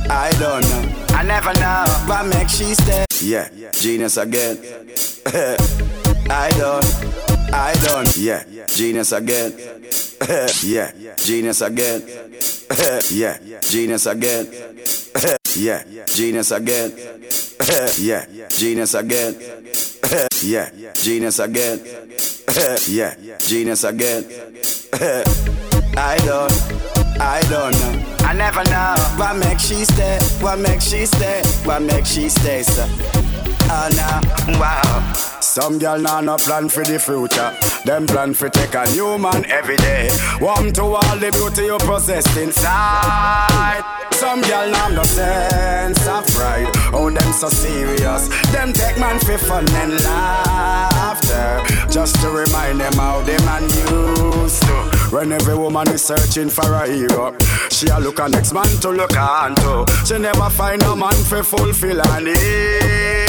I 0.10 0.30
don't 0.40 0.64
know. 0.70 0.96
I 1.16 1.24
never 1.24 1.54
know 1.60 1.86
what 2.06 2.26
makes 2.28 2.58
she 2.58 2.74
stay. 2.76 3.06
Yeah, 3.22 3.48
genius 3.72 4.18
again. 4.18 4.58
I 6.32 6.50
don't, 6.58 6.86
I 7.54 7.74
don't. 7.86 8.18
Yeah, 8.18 8.44
genius 8.68 9.12
again. 9.12 9.54
yeah, 10.64 10.92
genius 11.18 11.62
again. 11.62 12.04
yeah, 13.12 13.38
genius 13.62 14.06
again. 14.06 15.39
Yeah, 15.58 15.84
genius 16.06 16.52
again. 16.52 16.92
yeah, 18.00 18.26
genius 18.50 18.94
again. 18.94 19.36
yeah, 20.44 20.70
genius 20.94 21.40
again. 21.40 21.80
yeah, 22.88 23.38
genius 23.40 23.84
again. 23.84 24.26
I 25.98 26.18
don't, 26.26 26.54
I 27.20 27.42
don't 27.50 27.74
know. 27.74 28.06
I 28.26 28.34
never 28.34 28.64
know 28.66 28.96
what 29.18 29.38
makes 29.38 29.66
she 29.68 29.86
stay, 29.86 30.20
what 30.40 30.60
makes 30.60 30.86
she 30.90 31.06
stay, 31.06 31.42
what 31.64 31.82
makes 31.82 32.12
she 32.12 32.30
stay, 32.30 32.64
so. 32.64 33.29
Oh 33.72 33.88
no, 33.94 34.60
wow. 34.60 35.14
Some 35.40 35.78
girl 35.78 36.00
now 36.00 36.22
no 36.22 36.38
plan 36.38 36.70
for 36.70 36.84
the 36.84 36.98
future. 37.00 37.54
Them 37.86 38.08
plan 38.08 38.34
for 38.34 38.50
take 38.50 38.74
a 38.74 38.86
new 38.94 39.18
man 39.18 39.46
every 39.46 39.78
day. 39.78 40.10
Warm 40.42 40.72
to 40.74 40.84
all 40.84 41.18
the 41.18 41.32
beauty 41.32 41.66
you 41.66 41.78
possess 41.80 42.26
inside. 42.38 43.84
Some 44.12 44.42
girl 44.42 44.70
now 44.72 44.88
no 44.90 45.04
sense 45.04 46.06
of 46.08 46.26
pride. 46.28 46.68
Oh, 46.94 47.10
them 47.10 47.32
so 47.34 47.50
serious. 47.50 48.28
Them 48.52 48.74
take 48.74 48.98
man 49.00 49.20
for 49.20 49.38
fun 49.38 49.70
and 49.72 49.94
laughter. 50.04 51.62
Just 51.90 52.16
to 52.22 52.30
remind 52.30 52.82
them 52.82 52.94
how 52.94 53.22
the 53.22 53.38
man 53.46 53.64
used 53.64 54.62
to. 54.64 55.16
When 55.16 55.32
every 55.32 55.56
woman 55.56 55.88
is 55.90 56.04
searching 56.04 56.50
for 56.50 56.74
a 56.74 56.88
hero, 56.88 57.36
she 57.70 57.88
a 57.88 58.00
look 58.00 58.20
a 58.20 58.30
next 58.30 58.54
man 58.54 58.68
to 58.82 58.90
look 58.90 59.16
on 59.16 59.56
to. 59.56 59.86
She 60.06 60.18
never 60.18 60.50
find 60.50 60.82
a 60.84 60.96
man 60.96 61.14
for 61.14 61.44
fulfill 61.44 62.04
her 62.04 62.22
need. 62.22 63.29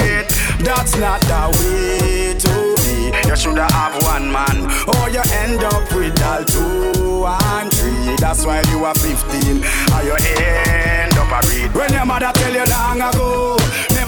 That's 0.63 0.97
not 0.97 1.21
the 1.23 1.43
way 1.61 2.35
to 2.39 2.53
be. 2.83 3.29
You 3.29 3.37
shoulda 3.37 3.67
have 3.73 4.03
one 4.03 4.31
man, 4.31 4.67
or 4.89 5.09
you 5.11 5.23
end 5.43 5.63
up 5.65 5.93
with 5.95 6.21
all 6.23 6.45
two 6.45 7.25
and 7.27 7.71
three. 7.73 8.17
That's 8.17 8.45
why 8.45 8.63
you 8.71 8.85
are 8.85 8.95
15, 8.95 9.65
or 9.95 10.03
you 10.05 10.17
end 10.37 11.17
up 11.17 11.31
a 11.33 11.41
read. 11.49 11.75
When 11.75 11.93
your 11.93 12.07
mother 12.07 12.31
tell 12.35 12.53
you 12.53 12.65
long 12.67 13.01
ago, 13.01 13.57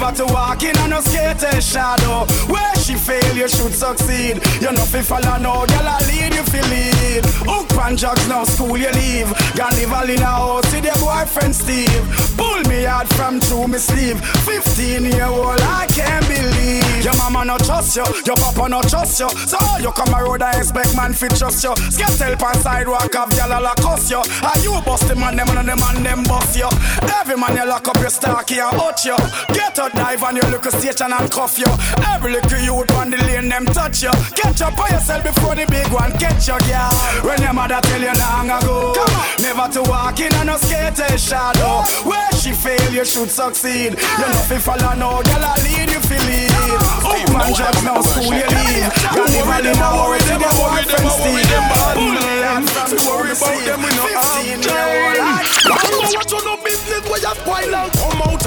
never 0.02 0.16
to 0.16 0.32
walk 0.32 0.62
in 0.62 0.76
on 0.78 0.92
a 0.92 1.02
skater 1.02 1.60
shadow. 1.60 2.26
Where 2.50 2.74
she 2.76 2.94
fail, 2.94 3.36
you 3.36 3.48
should 3.48 3.72
succeed. 3.72 4.40
You 4.60 4.72
know 4.72 4.84
fi 4.84 5.02
follow 5.02 5.38
no 5.38 5.66
girl, 5.66 5.88
I 5.88 5.98
lead 6.08 6.34
you 6.34 6.42
fi 6.42 6.60
lead. 6.70 7.24
Hook 7.46 7.68
pan 7.70 7.96
drugs 7.96 8.26
now 8.28 8.44
school 8.44 8.76
you 8.76 8.90
leave. 8.92 9.30
Gone 9.54 9.74
live 9.76 9.92
all 9.92 10.08
in 10.08 10.22
a 10.22 10.26
house 10.26 10.72
with 10.72 10.84
your 10.84 10.98
boyfriend 10.98 11.54
Steve. 11.54 12.02
Pull 12.36 12.62
me 12.68 12.86
out 12.86 13.08
from 13.14 13.40
through 13.40 13.68
me 13.68 13.78
sleeve. 13.78 14.18
15 14.44 15.04
year 15.04 15.26
old, 15.26 15.60
I 15.60 15.86
can't 15.86 16.26
believe. 16.26 17.04
Your 17.04 17.16
mama 17.16 17.44
no 17.44 17.58
trust 17.58 17.96
you, 17.96 18.04
your 18.26 18.36
papa 18.36 18.68
no 18.68 18.80
trust 18.82 19.20
you. 19.20 19.28
So 19.46 19.58
you 19.80 19.90
come 19.92 20.14
a 20.14 20.22
road, 20.22 20.42
I 20.42 20.58
expect 20.58 20.96
man 20.96 21.12
fi 21.12 21.28
trust 21.28 21.62
you. 21.64 21.74
Skate 21.90 22.18
help 22.18 22.42
on 22.42 22.54
sidewalk, 22.56 23.12
have 23.14 23.30
gyal 23.30 23.54
all 23.54 23.66
a 23.66 23.74
cuss 23.76 24.10
you. 24.10 24.18
Are 24.18 24.58
you 24.62 24.80
bust 24.82 25.08
the 25.08 25.14
man, 25.14 25.36
them 25.36 25.48
and 25.50 25.68
the 25.68 25.76
man 25.76 26.02
them 26.02 26.22
bust 26.24 26.56
you. 26.56 26.68
Every 27.20 27.36
man 27.36 27.56
you 27.56 27.66
lock 27.66 27.86
up 27.88 27.98
your 28.00 28.10
stocky 28.10 28.58
and 28.58 28.74
out 28.80 29.04
you. 29.04 29.16
Get 29.54 29.78
a 29.78 29.91
dive 29.94 30.22
on 30.22 30.36
your 30.36 30.48
local 30.50 30.72
station 30.72 31.12
and 31.12 31.30
cuff 31.30 31.58
you. 31.58 31.70
Every 32.12 32.32
little 32.32 32.58
youth 32.58 32.90
on 32.92 33.10
the 33.10 33.18
lane 33.28 33.48
them 33.48 33.66
touch 33.66 34.02
you. 34.02 34.12
Catch 34.36 34.62
up 34.62 34.78
on 34.78 34.90
yourself 34.90 35.22
before 35.22 35.54
the 35.54 35.66
big 35.66 35.88
one 35.92 36.12
catch 36.18 36.48
you, 36.48 36.58
girl. 36.68 36.92
When 37.24 37.40
your 37.42 37.52
mother 37.52 37.80
tell 37.82 38.00
you 38.00 38.14
long 38.16 38.50
ago, 38.50 38.94
never 39.40 39.68
to 39.76 39.82
walk 39.88 40.20
in 40.20 40.32
on 40.34 40.46
no 40.46 40.56
skater 40.56 41.16
shadow. 41.18 41.84
Where 42.08 42.32
she 42.40 42.52
fail, 42.52 42.92
you 42.92 43.04
should 43.04 43.30
succeed. 43.30 43.94
You 43.96 44.28
know 44.32 44.42
fi 44.48 44.58
follow 44.58 44.94
no 44.94 45.22
girl, 45.22 45.44
I 45.44 45.54
lead 45.64 45.90
you 45.90 46.00
feel 46.04 46.24
lead. 46.26 46.50
Oh 47.04 47.22
man, 47.32 47.54
judge 47.54 47.82
now 47.84 48.00
school 48.00 48.32
you 48.32 48.48
leave. 48.48 48.90
You 49.16 49.24
never 49.32 49.58
live 49.62 49.80
a 49.80 49.88
worry 49.96 50.18
to 50.18 50.34
the 50.38 50.50
boyfriend 50.56 51.08
Steve. 51.12 51.46
Pull 51.92 52.16
them 52.16 52.64
from 52.66 52.88
the 52.90 52.98
worry 53.08 53.32
about 53.32 53.58
them 53.64 53.80
we 53.82 53.90
no 53.96 54.04
have. 54.12 54.32
I 55.62 55.86
know 55.90 56.08
what 56.12 56.30
you 56.30 56.40
no 56.44 56.56
business 56.64 57.02
where 57.08 57.22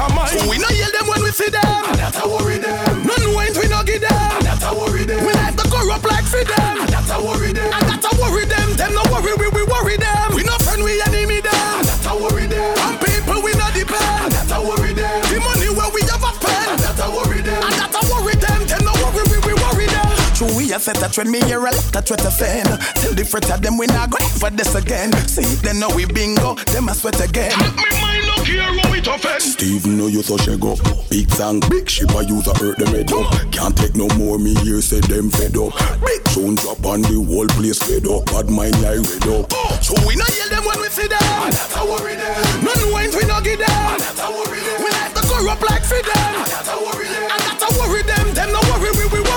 and 0.05 0.93
them 0.93 1.34
see 1.35 1.51
them. 1.51 1.83
And 1.91 1.99
that 1.99 2.15
a 2.15 2.23
worry 2.23 2.57
them. 2.57 3.03
No 3.03 3.15
noise 3.27 3.59
we 3.59 3.67
no 3.67 3.83
give 3.83 3.99
them. 3.99 4.15
And 4.39 4.47
that 4.47 4.63
a 4.63 4.71
worry 4.71 5.03
them. 5.03 5.19
We 5.27 5.35
like 5.35 5.59
to 5.59 5.67
corrupt 5.67 6.07
like 6.07 6.23
for 6.23 6.39
them. 6.39 6.87
And 6.87 6.89
that 6.95 7.11
a 7.11 7.19
worry 7.19 7.51
them. 7.51 7.67
And 7.75 7.85
that 7.91 8.07
a 8.07 8.11
worry 8.15 8.47
them. 8.47 8.69
Them 8.79 8.95
no 8.95 9.03
worry 9.11 9.35
we 9.35 9.51
we 9.51 9.63
worry 9.67 9.99
them. 9.99 10.31
We 10.31 10.47
no 10.47 10.55
friend 10.63 10.79
we 10.79 10.95
enemy 11.03 11.43
them. 11.43 11.83
And 11.83 11.87
that 11.91 12.07
a 12.07 12.13
worry 12.15 12.47
them. 12.47 12.71
On 12.87 12.95
people 13.03 13.43
we 13.43 13.51
no 13.59 13.67
depend. 13.75 14.31
And 14.31 14.47
that 14.47 14.51
a 14.55 14.59
worry 14.63 14.95
them. 14.95 15.19
The 15.27 15.37
money 15.43 15.69
where 15.75 15.91
we 15.91 16.07
have 16.07 16.23
a 16.23 16.31
spend. 16.39 16.71
And 16.71 16.79
that 16.87 17.03
a 17.03 17.07
worry 17.11 17.43
them. 17.43 17.59
And 17.59 17.75
that 17.83 17.91
a 17.91 18.01
worry 18.07 18.35
them. 18.39 18.59
Them 18.71 18.81
no 18.87 18.93
worry 19.03 19.23
we 19.27 19.37
we 19.43 19.53
worry 19.59 19.87
them. 19.91 20.07
True, 20.39 20.51
we 20.55 20.71
a 20.71 20.79
set 20.79 21.03
a 21.03 21.11
trend, 21.11 21.31
me 21.31 21.43
hear 21.43 21.59
a 21.59 21.71
lot 21.71 21.95
of 21.95 22.03
threat 22.07 22.23
offend. 22.23 22.71
Tell 23.03 23.11
the 23.11 23.23
fret 23.27 23.51
of 23.51 23.59
them 23.59 23.75
we 23.75 23.87
not 23.91 24.07
go 24.07 24.23
for 24.39 24.51
this 24.51 24.75
again. 24.75 25.11
See, 25.27 25.47
them 25.63 25.79
know 25.79 25.91
we 25.95 26.07
bingo, 26.07 26.55
them 26.71 26.87
a 26.87 26.93
sweat 26.95 27.19
again. 27.19 27.55
Me 27.59 27.91
mind 27.99 28.23
look 28.27 28.47
here 28.47 28.63
how 28.63 28.84
it 29.07 29.15
offend. 29.15 29.41
Steve 29.41 29.85
know 29.85 30.07
you 30.07 30.21
so 30.21 30.37
shake 30.37 30.63
up. 30.63 30.79
Big 31.09 31.29
song, 31.31 31.59
big 31.69 31.89
ship 31.89 32.11
I 32.15 32.21
use 32.21 32.47
a 32.47 32.53
hurt 32.57 32.77
them 32.77 32.87
head 32.87 33.11
up. 33.11 33.31
Can't 33.51 33.75
take 33.75 33.95
no 33.95 34.07
more, 34.15 34.37
me 34.37 34.55
here 34.63 34.81
say 34.81 34.99
them 35.01 35.29
fed 35.29 35.57
up. 35.57 35.73
Big 36.01 36.23
tune 36.33 36.55
drop 36.55 36.85
on 36.85 37.01
the 37.01 37.17
whole 37.27 37.47
place 37.55 37.79
fed 37.79 38.07
up. 38.07 38.25
Bad 38.27 38.49
mind 38.49 38.75
I 38.85 38.95
read 38.95 39.27
up. 39.27 39.51
Oh, 39.53 39.79
so 39.81 39.93
we 40.07 40.15
no 40.15 40.25
yell 40.37 40.49
them 40.49 40.65
when 40.65 40.79
we 40.81 40.89
see 40.89 41.07
them. 41.07 41.21
And 41.21 41.53
that 41.53 41.75
a 41.77 41.83
worry 41.85 42.15
them. 42.15 42.65
No 42.65 42.73
noise 42.89 43.15
we 43.15 43.23
no 43.27 43.39
give 43.41 43.59
them. 43.59 43.69
And 43.69 44.01
that 44.01 44.19
a 44.19 44.27
worry 44.31 44.61
them. 44.61 44.77
We 44.81 44.89
like 44.89 45.13
to 45.13 45.21
corrupt 45.27 45.63
like 45.69 45.85
them. 45.85 46.01
And 46.01 46.49
that 46.49 46.67
a 46.69 46.75
worry 46.81 47.07
them. 47.09 47.29
And 47.29 47.41
that 47.45 47.61
a 47.61 47.67
worry 47.77 48.03
them. 48.03 48.25
Them 48.33 48.49
no 48.53 48.61
worry 48.73 48.91
we 48.97 49.05
we 49.11 49.19
worry 49.21 49.34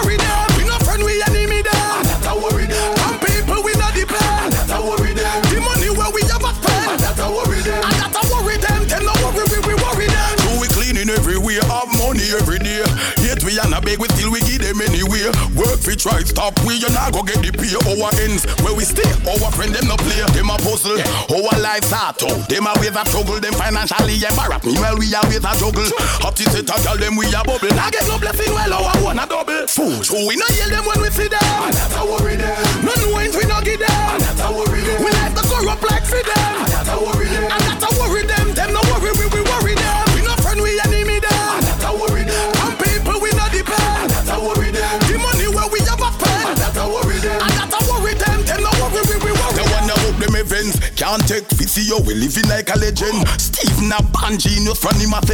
try 15.99 16.23
stop, 16.23 16.55
we 16.65 16.79
you 16.79 16.89
not 16.95 17.13
go 17.13 17.23
get 17.27 17.43
the 17.43 17.51
pay. 17.51 17.75
Our 17.75 18.11
ends 18.23 18.47
where 18.63 18.73
we 18.75 18.87
stay, 18.87 19.07
our 19.27 19.51
friend 19.53 19.75
them 19.75 19.91
no 19.91 19.97
play. 19.99 20.23
Them 20.33 20.49
a 20.49 20.57
puzzle, 20.63 20.97
our 21.29 21.59
lives 21.59 21.93
are 21.93 22.15
tough. 22.15 22.47
Them 22.49 22.67
a 22.71 22.73
ways 22.79 22.95
a 22.95 23.03
struggle, 23.05 23.43
them 23.43 23.53
financially 23.59 24.23
embarrassed. 24.23 24.65
Meanwhile 24.65 24.97
we 24.97 25.11
a 25.13 25.21
ways 25.27 25.43
a 25.43 25.53
juggle. 25.59 25.91
Up 26.23 26.35
to 26.39 26.45
set 26.49 26.71
a 26.71 26.77
tell 26.79 26.97
them 26.97 27.19
we 27.19 27.27
a 27.35 27.43
bubble. 27.43 27.75
Now 27.75 27.91
get 27.91 28.07
no 28.07 28.17
blessing 28.19 28.55
while 28.55 28.73
our 28.73 28.97
one 29.03 29.19
a 29.19 29.27
double. 29.27 29.67
Fool, 29.67 30.01
So 30.07 30.17
we 30.25 30.39
no 30.39 30.47
yell 30.55 30.71
them 30.71 30.87
when 30.87 31.03
we 31.03 31.11
see 31.11 31.29
them. 31.29 31.43
And 31.43 31.75
that 31.75 31.93
a 31.99 32.03
worry 32.07 32.39
them. 32.39 32.55
No 32.87 32.95
noise 33.11 33.35
we 33.35 33.45
no 33.51 33.59
give 33.61 33.83
them. 33.83 33.91
And 33.91 34.23
that 34.23 34.39
a 34.39 34.49
worry 34.55 34.81
them. 34.87 34.98
and 51.19 51.27
take 51.27 51.47
fifty, 51.51 51.83
yo, 51.83 51.99
we 52.07 52.15
living 52.15 52.47
like 52.47 52.71
a 52.71 52.79
legend. 52.79 53.27
Steve 53.39 53.83
a 53.91 53.99
banji, 54.15 54.63
no 54.63 54.75
from 54.75 54.95
him 55.03 55.15
at. 55.15 55.27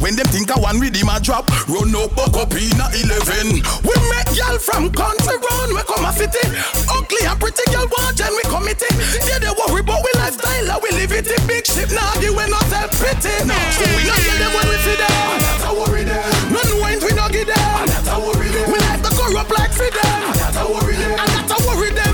When 0.00 0.16
them 0.16 0.26
think 0.28 0.50
I 0.50 0.58
want 0.58 0.80
with 0.80 0.96
him 0.96 1.08
a 1.08 1.20
drop, 1.20 1.48
run 1.68 1.92
no 1.92 2.08
buck 2.08 2.34
up 2.36 2.52
in 2.56 2.80
a 2.80 2.86
eleven. 2.96 3.60
We 3.84 3.94
make 4.08 4.32
y'all 4.32 4.58
from 4.58 4.90
country 4.90 5.36
round, 5.36 5.70
we 5.76 5.82
come 5.84 6.04
a 6.04 6.12
city. 6.12 6.42
Ugly 6.88 7.22
and 7.28 7.38
pretty 7.40 7.64
girl, 7.70 7.86
watch 7.92 8.20
and 8.20 8.32
we 8.32 8.42
commit 8.48 8.80
it. 8.80 8.94
Yeah, 9.28 9.38
they 9.38 9.52
worry 9.52 9.80
about 9.84 10.00
we 10.04 10.12
lifestyle, 10.16 10.70
and 10.70 10.80
we 10.82 10.90
live 10.96 11.12
it. 11.12 11.28
Big 11.46 11.64
ship 11.66 11.90
now, 11.92 12.12
give 12.20 12.34
we 12.34 12.44
not 12.48 12.64
help 12.72 12.92
pretty. 12.96 13.34
No, 13.44 13.56
so 13.76 13.84
we 13.96 14.02
not 14.08 14.18
give 14.18 14.38
them 14.38 14.52
when 14.56 14.66
we 14.68 14.76
see 14.84 14.96
them. 14.96 15.28
That's 15.44 15.58
worry 15.78 16.04
them. 16.04 16.52
None 16.52 16.72
wines 16.80 17.04
we 17.04 17.12
not 17.12 17.32
give 17.32 17.46
them. 17.46 17.86
That's 17.86 18.08
how 18.08 18.20
worry 18.20 18.48
them. 18.48 18.66
We 18.72 18.78
like 18.80 19.02
the 19.02 19.12
corrupt 19.12 19.52
like 19.52 19.72
freedom. 19.72 20.00
got 20.40 20.52
to 20.56 20.64
worry 20.72 20.96
them. 20.96 21.14
I 21.20 21.26
got 21.26 21.46
to 21.52 21.56
worry 21.66 21.90
them. 21.90 22.07